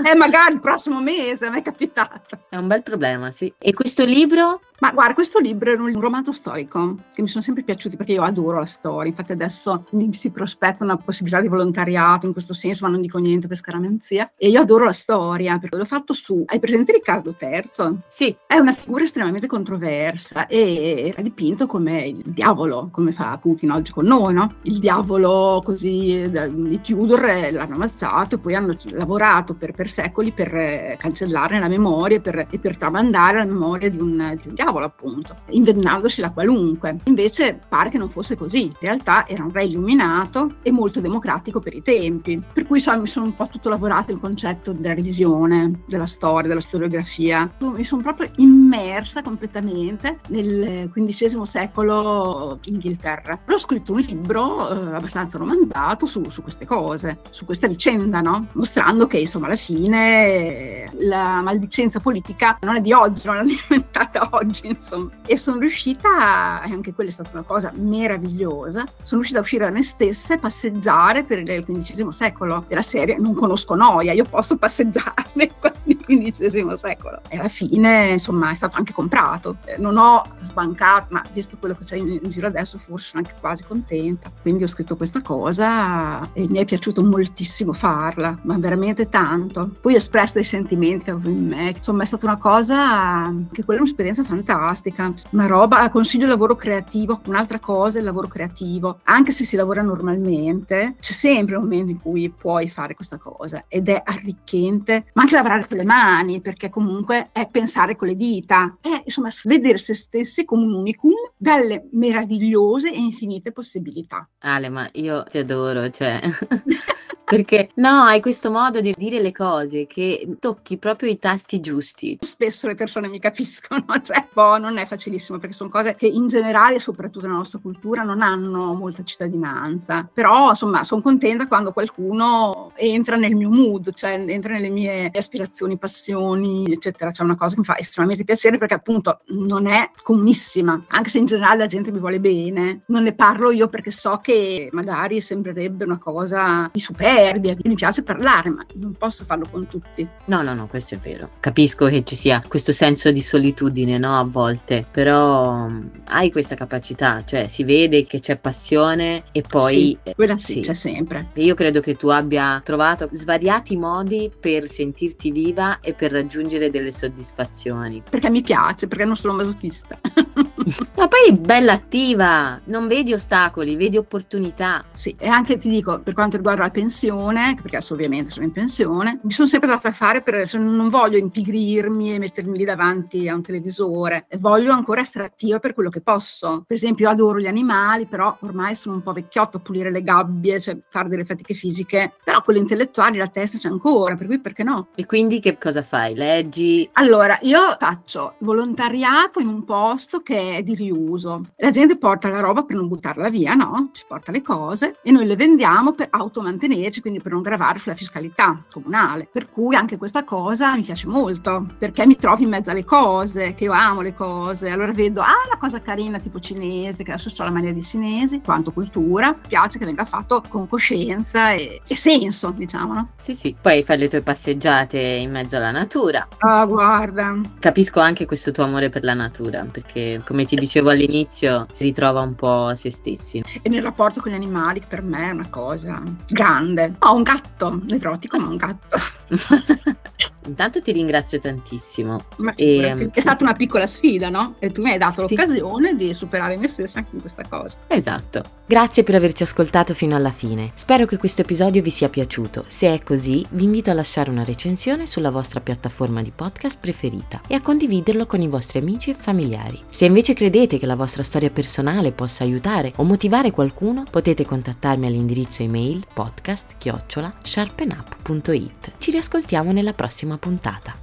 Eh, 0.10 0.16
magari 0.16 0.54
il 0.54 0.62
prossimo 0.62 1.02
mese, 1.02 1.50
mi 1.50 1.60
è 1.60 1.62
capitato. 1.62 2.46
È 2.50 2.56
un 2.56 2.68
bel 2.68 2.82
problema, 2.82 3.30
sì. 3.32 3.54
E 3.58 3.74
questo 3.74 4.06
libro 4.06 4.62
ma 4.80 4.92
guarda, 4.92 5.14
questo 5.14 5.40
libro 5.40 5.72
è 5.72 5.76
un 5.76 6.00
romanzo 6.00 6.34
storico 6.34 6.98
che 7.14 7.22
mi 7.22 7.28
sono 7.30 7.42
sempre 7.42 7.64
piaciuti 7.64 7.96
perché 7.96 8.14
io 8.14 8.24
adoro 8.24 8.60
la 8.60 8.66
storia. 8.66 9.10
Infatti, 9.10 9.32
adesso 9.32 9.86
mi 9.92 10.14
si 10.14 10.32
prospetta 10.32 10.84
una 10.84 10.98
possibilità 10.98 11.42
di 11.42 11.48
volontariato 11.48 12.26
in 12.26 12.34
questo 12.34 12.54
senso, 12.54 12.86
ma 12.86 12.92
non 12.92 13.02
dico 13.02 13.18
niente 13.18 13.48
per 13.48 13.58
scaramanzia. 13.58 14.34
E 14.38 14.50
io 14.50 14.60
adoro 14.60 14.84
la 14.84 14.92
storia 14.92 15.58
perché 15.58 15.78
l'ho 15.78 15.86
fatto 15.86 16.14
su. 16.14 16.44
Hai 16.46 16.60
presente 16.60 16.92
Riccardo 16.92 17.36
III? 17.40 18.00
Sì. 18.10 18.36
È 18.46 18.58
una 18.58 18.74
figura 18.74 19.04
estremamente 19.04 19.48
controversa 19.48 20.48
e 20.48 21.08
era 21.08 21.22
dipinto 21.22 21.68
come 21.68 22.08
il 22.08 22.24
diavolo, 22.26 22.90
come 22.92 23.14
fa 23.14 23.38
Putin 23.38 23.72
oggi 23.72 23.92
con 23.92 24.06
noi, 24.06 24.34
no? 24.34 24.56
Il 24.64 24.80
diavolo 24.80 25.62
così 25.64 26.30
di 26.30 26.82
Tudor 26.82 27.22
l'hanno 27.52 27.76
ammazzato 27.76 28.36
e 28.36 28.38
poi 28.40 28.56
hanno 28.56 28.76
lavorato 28.90 29.54
per, 29.54 29.72
per 29.72 29.88
secoli 29.88 30.32
per 30.32 30.54
eh, 30.54 30.98
cancellare 31.00 31.60
la 31.60 31.68
memoria 31.68 32.20
per, 32.20 32.48
e 32.50 32.60
per 32.60 32.76
tramandare 32.76 33.38
la 33.38 33.46
memoria 33.46 33.90
di 33.90 34.00
un, 34.00 34.38
di 34.42 34.48
un 34.48 34.54
diavolo 34.54 34.65
diavolo 34.66 34.86
appunto, 34.86 35.36
inventandosi 35.50 36.22
la 36.22 36.32
qualunque. 36.32 36.98
Invece 37.04 37.60
pare 37.68 37.90
che 37.90 37.98
non 38.00 38.10
fosse 38.10 38.36
così, 38.36 38.64
in 38.64 38.74
realtà 38.80 39.28
era 39.28 39.44
un 39.44 39.52
re 39.52 39.66
illuminato 39.66 40.56
e 40.64 40.72
molto 40.72 41.00
democratico 41.00 41.60
per 41.60 41.76
i 41.76 41.84
tempi, 41.84 42.42
per 42.52 42.66
cui 42.66 42.80
so, 42.80 43.00
mi 43.00 43.08
sono 43.08 43.26
un 43.26 43.36
po' 43.36 43.48
tutto 43.48 43.70
lavorato 43.70 44.12
il 44.12 44.20
concetto 44.20 44.72
della 44.72 44.96
revisione 44.96 45.84
della 45.88 46.08
storia, 46.08 46.48
della 46.48 46.62
storiografia. 46.62 47.52
Mi 47.60 47.84
sono 47.84 48.02
proprio 48.02 48.30
immersa 48.38 49.22
completamente 49.22 50.20
nel 50.30 50.90
XV 50.92 51.44
secolo 51.44 52.60
Inghilterra. 52.66 53.40
Ho 53.48 53.58
scritto 53.58 53.92
un 53.92 54.00
libro 54.00 54.70
eh, 54.70 54.96
abbastanza 54.96 55.38
romanzato 55.38 56.06
su, 56.06 56.28
su, 56.30 56.42
queste 56.42 56.66
cose, 56.66 57.20
su 57.30 57.46
questa 57.46 57.68
vicenda, 57.68 58.22
no? 58.22 58.48
mostrando 58.54 59.06
che 59.06 59.20
insomma 59.20 59.46
alla 59.46 59.56
fine 59.56 60.90
la 61.00 61.42
maldicenza 61.42 62.00
politica 62.00 62.58
non 62.62 62.78
è 62.78 62.82
di 62.82 62.94
oggi, 62.94 63.28
non 63.28 63.38
è 63.38 63.44
diventata 63.44 63.95
oggi 64.32 64.46
oggi, 64.46 64.68
insomma. 64.68 65.10
E 65.26 65.38
sono 65.38 65.60
riuscita, 65.60 66.62
e 66.64 66.72
anche 66.72 66.94
quella 66.94 67.10
è 67.10 67.14
stata 67.14 67.30
una 67.34 67.44
cosa 67.44 67.72
meravigliosa, 67.76 68.84
sono 69.04 69.22
riuscita 69.22 69.40
a 69.40 69.42
uscire 69.42 69.66
da 69.66 69.72
me 69.72 69.82
stessa 69.82 70.36
e 70.36 70.38
passeggiare 70.38 71.24
per 71.24 71.40
il 71.40 71.64
XV 71.66 72.10
secolo 72.10 72.66
della 72.68 72.82
serie 72.82 73.18
Non 73.18 73.34
conosco 73.34 73.76
noia, 73.76 74.14
io 74.14 74.26
posso 74.26 74.58
passeggiare 74.58 75.26
nel 75.34 75.52
XV 75.60 76.74
secolo. 76.74 77.22
E 77.28 77.38
alla 77.38 77.48
fine, 77.48 78.10
insomma, 78.10 78.52
è 78.52 78.54
stato 78.54 78.78
anche 78.78 78.94
comprato. 78.94 79.58
Non 79.78 79.98
ho 79.98 80.24
sbancato, 80.42 81.08
ma 81.10 81.24
visto 81.34 81.58
quello 81.58 81.76
che 81.76 81.84
c'è 81.84 81.98
in, 81.98 82.20
in 82.22 82.30
giro 82.30 82.48
adesso, 82.48 82.78
forse 82.78 83.10
sono 83.10 83.24
anche 83.26 83.36
quasi 83.40 83.64
contenta. 83.64 84.32
Quindi 84.42 84.64
ho 84.64 84.68
scritto 84.68 84.96
questa 84.96 85.22
cosa 85.22 86.32
e 86.34 86.48
mi 86.48 86.58
è 86.58 86.66
piaciuto 86.66 87.04
moltissimo 87.04 87.74
farla, 87.74 88.38
ma 88.44 88.58
veramente 88.58 89.10
tanto. 89.10 89.70
Poi 89.82 89.94
ho 89.94 89.98
espresso 89.98 90.36
dei 90.36 90.44
sentimenti 90.44 91.06
che 91.06 91.12
avevo 91.12 91.30
in 91.30 91.48
me. 91.48 91.74
Insomma, 91.76 92.04
è 92.04 92.06
stata 92.06 92.26
una 92.26 92.38
cosa 92.38 93.34
che 93.52 93.64
quella 93.64 93.82
un'esperienza 93.86 94.24
fantastica 94.24 95.14
una 95.32 95.46
roba, 95.46 95.90
consiglio 95.90 96.24
il 96.24 96.32
lavoro 96.32 96.56
creativo, 96.56 97.22
un'altra 97.28 97.60
cosa 97.60 97.98
è 97.98 98.00
il 98.00 98.06
lavoro 98.06 98.28
creativo, 98.28 99.00
anche 99.04 99.32
se 99.32 99.46
si 99.46 99.56
lavora 99.56 99.82
normalmente, 99.82 100.96
c'è 101.00 101.14
sempre 101.14 101.56
un 101.56 101.64
momento 101.64 101.92
in 101.92 102.02
cui 102.02 102.30
puoi 102.30 102.68
fare 102.68 102.96
questa 102.96 103.18
cosa 103.18 103.66
ed 103.68 103.88
è 103.88 104.02
arricchente, 104.04 105.06
ma 105.14 105.22
anche 105.22 105.36
lavorare 105.36 105.68
con 105.68 105.78
le 105.78 105.84
mani, 105.84 106.42
perché 106.42 106.70
comunque 106.70 107.30
è 107.32 107.48
pensare 107.50 107.96
con 107.96 108.08
le 108.08 108.16
dita, 108.16 108.78
è 108.82 109.04
insomma 109.06 109.30
vedere 109.44 109.78
se 109.78 109.94
stessi 109.94 110.46
come 110.46 110.66
un 110.66 110.74
unicum 110.74 111.14
dalle 111.38 111.88
meravigliose 111.92 112.92
e 112.92 112.98
infinite 112.98 113.52
possibilità. 113.52 114.28
Ale, 114.40 114.70
ma 114.70 114.90
io 114.94 115.24
ti 115.24 115.38
adoro, 115.38 115.90
cioè 115.92 116.22
Perché 117.26 117.70
no, 117.76 118.04
hai 118.04 118.22
questo 118.22 118.52
modo 118.52 118.80
di 118.82 118.94
dire 118.96 119.20
le 119.20 119.32
cose 119.32 119.88
che 119.88 120.28
tocchi 120.40 120.78
proprio 120.78 121.10
i 121.10 121.18
tasti 121.18 121.60
giusti. 121.60 122.20
Spesso 122.22 122.68
le 122.68 122.76
persone 122.76 123.08
mi 123.08 123.20
capiscono, 123.20 123.84
cioè, 124.04 124.28
boh, 124.32 124.60
non 124.60 124.78
è 124.78 124.86
facilissimo 124.86 125.40
perché 125.40 125.56
sono 125.56 125.72
cose 125.72 125.96
che 125.96 126.06
in 126.06 126.28
generale, 126.28 126.80
soprattutto 126.80 127.26
nella 127.26 127.40
nostra 127.40 127.60
cultura, 127.60 128.04
non 128.04 128.22
hanno 128.22 128.74
molta 128.74 129.04
cittadinanza. 129.04 130.08
Però, 130.14 130.50
insomma, 130.50 130.84
sono 130.84 131.02
contenta 131.02 131.48
quando 131.48 131.74
qualcuno 131.74 132.72
entra 132.76 133.16
nel 133.16 133.34
mio 133.34 133.50
mood, 133.50 133.92
cioè 133.94 134.24
entra 134.28 134.54
nelle 134.54 134.70
mie 134.70 135.10
aspirazioni, 135.12 135.78
passioni, 135.78 136.72
eccetera. 136.72 137.10
C'è 137.10 137.24
una 137.24 137.36
cosa 137.36 137.56
che 137.56 137.60
mi 137.62 137.66
fa 137.66 137.78
estremamente 137.80 138.24
piacere 138.24 138.60
perché 138.60 138.76
appunto 138.76 139.22
non 139.30 139.66
è 139.66 139.90
comunissima, 140.04 140.86
anche 140.90 141.10
se 141.10 141.18
in 141.18 141.26
generale 141.26 141.58
la 141.58 141.68
gente 141.68 141.92
mi 141.92 142.00
vuole 142.00 142.20
bene. 142.20 142.82
Non 142.88 143.02
ne 143.02 143.16
parlo 143.16 143.50
io 143.50 143.68
perché 143.68 143.90
so 143.90 144.20
che 144.22 144.70
magari 144.74 145.22
sembrerebbe 145.22 145.86
una 145.86 145.98
cosa 145.98 146.70
di 146.72 146.80
super 146.80 147.14
superbia, 147.16 147.56
mi 147.64 147.76
piace 147.76 148.04
parlare, 148.04 148.50
ma 148.50 148.66
non 148.74 148.94
posso 148.94 149.24
farlo 149.24 149.48
con 149.50 149.66
tutti. 149.68 150.08
No, 150.26 150.42
no, 150.42 150.54
no, 150.54 150.68
questo 150.68 150.96
è 150.96 150.98
vero. 150.98 151.30
Capisco 151.40 151.88
che 151.88 152.04
ci 152.04 152.16
sia 152.16 152.44
questo 152.48 152.72
senso 152.72 153.12
di 153.12 153.22
solitudine, 153.22 153.98
no, 153.98 154.20
a 154.20 154.24
volte, 154.24 154.86
però 154.90 155.68
mm, 155.68 155.88
hai 156.06 156.32
questa 156.32 156.56
capacità, 156.56 157.24
cioè 157.26 157.48
si 157.48 157.64
vede 157.64 158.06
che 158.06 158.20
c'è 158.20 158.36
passione 158.36 159.24
e 159.32 159.42
poi... 159.42 159.98
Sì, 160.04 160.14
quella 160.14 160.38
sì, 160.38 160.54
sì, 160.54 160.60
c'è 160.62 160.74
sempre. 160.74 161.30
Io 161.36 161.56
credo 161.56 161.80
che 161.80 161.96
tu 161.96 162.08
abbia 162.10 162.62
trovato 162.64 163.08
svariati 163.12 163.78
modi 163.78 164.32
per 164.38 164.70
sentirti 164.70 165.32
viva 165.32 165.80
e 165.80 165.94
per 165.94 166.12
raggiungere 166.12 166.70
delle 166.70 166.92
soddisfazioni. 166.92 168.04
Perché 168.10 168.30
mi 168.30 168.42
piace, 168.42 168.88
perché 168.88 169.06
non 169.06 169.16
sono 169.16 169.34
masochista. 169.34 170.00
Ma 170.96 171.08
poi 171.08 171.32
bella 171.38 171.74
attiva, 171.74 172.60
non 172.66 172.88
vedi 172.88 173.14
ostacoli, 173.14 173.76
vedi 173.76 173.98
opportunità. 173.98 174.84
Sì, 174.94 175.16
e 175.18 175.28
anche 175.28 175.58
ti 175.58 175.70
dico, 175.70 176.00
per 176.00 176.14
quanto 176.14 176.38
riguarda 176.38 176.64
la 176.64 176.70
pensione, 176.70 177.05
perché 177.06 177.78
adesso 177.78 177.94
ovviamente 177.94 178.32
sono 178.32 178.46
in 178.46 178.52
pensione, 178.52 179.20
mi 179.24 179.32
sono 179.32 179.48
sempre 179.48 179.70
data 179.70 179.90
a 179.90 179.92
fare 179.92 180.22
per, 180.22 180.52
non 180.56 180.90
voglio 180.90 181.18
impigrirmi 181.18 182.14
e 182.14 182.20
mettermi 182.20 182.58
lì 182.58 182.66
davanti 182.66 183.28
a 183.30 183.36
un 183.36 183.42
televisore, 183.42 184.28
voglio 184.40 184.72
ancora 184.72 185.02
essere 185.02 185.26
attiva 185.26 185.60
per 185.60 185.74
quello 185.74 185.90
che 185.90 186.02
posso. 186.02 186.64
Per 186.66 186.76
esempio, 186.76 187.06
io 187.06 187.12
adoro 187.12 187.40
gli 187.40 187.48
animali, 187.48 188.08
però 188.08 188.36
ormai 188.42 188.76
sono 188.76 188.96
un 188.96 189.04
po' 189.04 189.14
vecchiotto 189.14 189.58
a 189.58 189.60
pulire 189.60 189.92
le 189.92 190.02
gabbie, 190.02 190.60
cioè 190.60 190.78
fare 190.90 191.10
delle 191.10 191.26
fatiche 191.26 191.54
fisiche, 191.54 192.14
però 192.24 192.42
quello 192.42 192.60
intellettuale, 192.60 193.18
la 193.18 193.28
testa 193.28 193.58
c'è 193.58 193.70
ancora, 193.70 194.16
per 194.16 194.28
cui 194.28 194.40
perché 194.40 194.64
no? 194.64 194.88
E 194.96 195.06
quindi 195.06 195.40
che 195.40 195.58
cosa 195.58 195.84
fai? 195.84 196.16
Leggi? 196.16 196.90
Allora, 196.94 197.38
io 197.42 197.76
faccio 197.78 198.36
volontariato 198.40 199.40
in 199.40 199.48
un 199.48 199.64
posto 199.64 200.22
che 200.22 200.58
è 200.58 200.64
di 200.64 200.74
riuso. 200.74 201.46
La 201.58 201.72
gente 201.72 201.98
porta 201.98 202.30
la 202.30 202.40
roba 202.40 202.64
per 202.64 202.76
non 202.76 202.88
buttarla 202.88 203.30
via, 203.30 203.54
no? 203.54 203.90
Ci 203.92 204.06
porta 204.08 204.32
le 204.32 204.42
cose 204.42 204.98
e 205.04 205.12
noi 205.12 205.26
le 205.26 205.36
vendiamo 205.36 205.92
per 205.92 206.08
automantenerci, 206.10 206.95
quindi 207.02 207.22
per 207.22 207.32
non 207.32 207.42
gravare 207.42 207.80
sulla 207.80 207.96
fiscalità 207.96 208.64
comunale. 208.72 209.28
Per 209.32 209.50
cui 209.50 209.76
anche 209.76 209.98
questa 209.98 210.24
cosa 210.24 210.76
mi 210.76 210.84
piace 210.84 211.08
molto, 211.08 211.66
perché 211.78 212.06
mi 212.06 212.16
trovo 212.16 212.42
in 212.42 212.50
mezzo 212.50 212.72
alle 212.72 212.84
cose, 212.84 213.54
che 213.54 213.66
io 213.66 213.72
amo 213.72 214.02
le 214.02 214.14
cose. 214.14 214.70
Allora 214.70 214.92
vedo, 214.92 215.22
ah, 215.22 215.48
la 215.50 215.58
cosa 215.58 215.82
carina 215.82 216.20
tipo 216.20 216.40
cinese, 216.40 217.04
che 217.04 217.12
adesso 217.12 217.32
ho 217.36 217.44
la 217.44 217.52
mania 217.52 217.74
di 217.74 217.84
cinesi, 217.84 218.42
quanto 218.42 218.72
cultura, 218.72 219.30
mi 219.32 219.48
piace 219.48 219.80
che 219.80 219.86
venga 219.86 220.06
fatto 220.06 220.44
con 220.48 220.68
coscienza 220.68 221.52
e, 221.52 221.82
e 221.88 221.96
senso, 221.96 222.52
diciamo, 222.52 222.94
no? 222.94 223.10
Sì, 223.18 223.34
sì. 223.34 223.56
Poi 223.60 223.84
fai 223.84 223.98
le 223.98 224.08
tue 224.08 224.22
passeggiate 224.22 225.00
in 225.00 225.32
mezzo 225.32 225.58
alla 225.58 225.72
natura. 225.72 226.28
Ah, 226.40 226.66
guarda. 226.66 227.36
Capisco 227.60 228.00
anche 228.00 228.26
questo 228.26 228.52
tuo 228.52 228.64
amore 228.64 228.90
per 228.90 229.04
la 229.04 229.14
natura, 229.14 229.66
perché 229.70 230.22
come 230.26 230.46
ti 230.46 230.56
dicevo 230.56 230.90
all'inizio, 230.90 231.68
si 231.74 231.84
ritrova 231.84 232.22
un 232.22 232.36
po' 232.36 232.68
a 232.68 232.76
se 232.76 232.92
stessi. 232.92 233.44
E 233.62 233.70
nel 233.70 233.84
rapporto 233.84 234.22
con 234.22 234.32
gli 234.32 234.36
animali, 234.36 234.82
per 234.88 235.02
me 235.02 235.30
è 235.30 235.32
una 235.32 235.48
cosa 235.50 236.02
grande. 236.28 236.85
Ho 237.00 237.14
un 237.14 237.24
gatto, 237.24 237.82
nevrotico, 237.86 238.40
ma 238.40 238.48
un 238.48 238.58
gatto. 238.58 238.98
Intanto 240.46 240.82
ti 240.82 240.92
ringrazio 240.92 241.40
tantissimo. 241.40 242.20
Ma 242.38 242.54
e, 242.56 242.78
ehm, 242.78 243.12
è 243.12 243.20
stata 243.20 243.44
una 243.44 243.54
piccola 243.54 243.88
sfida, 243.88 244.30
no? 244.30 244.56
E 244.60 244.72
tu 244.72 244.82
mi 244.82 244.92
hai 244.92 244.98
dato 244.98 245.28
sì. 245.28 245.36
l'occasione 245.36 245.96
di 245.96 246.14
superare 246.14 246.58
me 246.58 246.68
stessa 246.68 247.00
anche 247.00 247.16
in 247.16 247.22
questa 247.22 247.44
cosa. 247.48 247.78
Esatto. 247.88 248.64
Grazie 248.68 249.04
per 249.04 249.14
averci 249.14 249.44
ascoltato 249.44 249.94
fino 249.94 250.16
alla 250.16 250.32
fine. 250.32 250.72
Spero 250.74 251.06
che 251.06 251.18
questo 251.18 251.42
episodio 251.42 251.84
vi 251.84 251.92
sia 251.92 252.10
piaciuto. 252.10 252.66
Se 252.68 252.92
è 252.92 253.04
così, 253.04 253.46
vi 253.52 253.66
invito 253.66 253.92
a 253.92 253.94
lasciare 253.94 254.32
una 254.32 254.44
recensione 254.44 255.06
sulla 255.06 255.30
vostra 255.30 255.60
piattaforma 255.60 256.24
di 256.24 256.32
podcast 256.36 256.80
preferita 256.80 257.42
e 257.48 257.54
a 257.54 257.62
condividerlo 257.62 258.26
con 258.26 258.42
i 258.42 258.48
vostri 258.48 258.80
amici 258.80 259.12
e 259.12 259.16
familiari. 259.16 259.80
Se 259.90 260.06
invece 260.06 260.34
credete 260.34 260.80
che 260.80 260.88
la 260.88 260.96
vostra 260.96 261.22
storia 261.22 261.52
personale 261.52 262.12
possa 262.12 262.44
aiutare 262.44 262.92
o 262.96 263.04
motivare 263.04 263.52
qualcuno, 263.52 264.04
potete 264.10 264.46
contattarmi 264.46 265.06
all'indirizzo 265.06 265.62
email 265.62 266.04
podcast-sharpenup.it. 266.12 268.94
Ci 268.98 269.12
riascoltiamo 269.12 269.72
nella 269.72 269.94
prossima 270.36 270.38
puntata. 270.38 270.94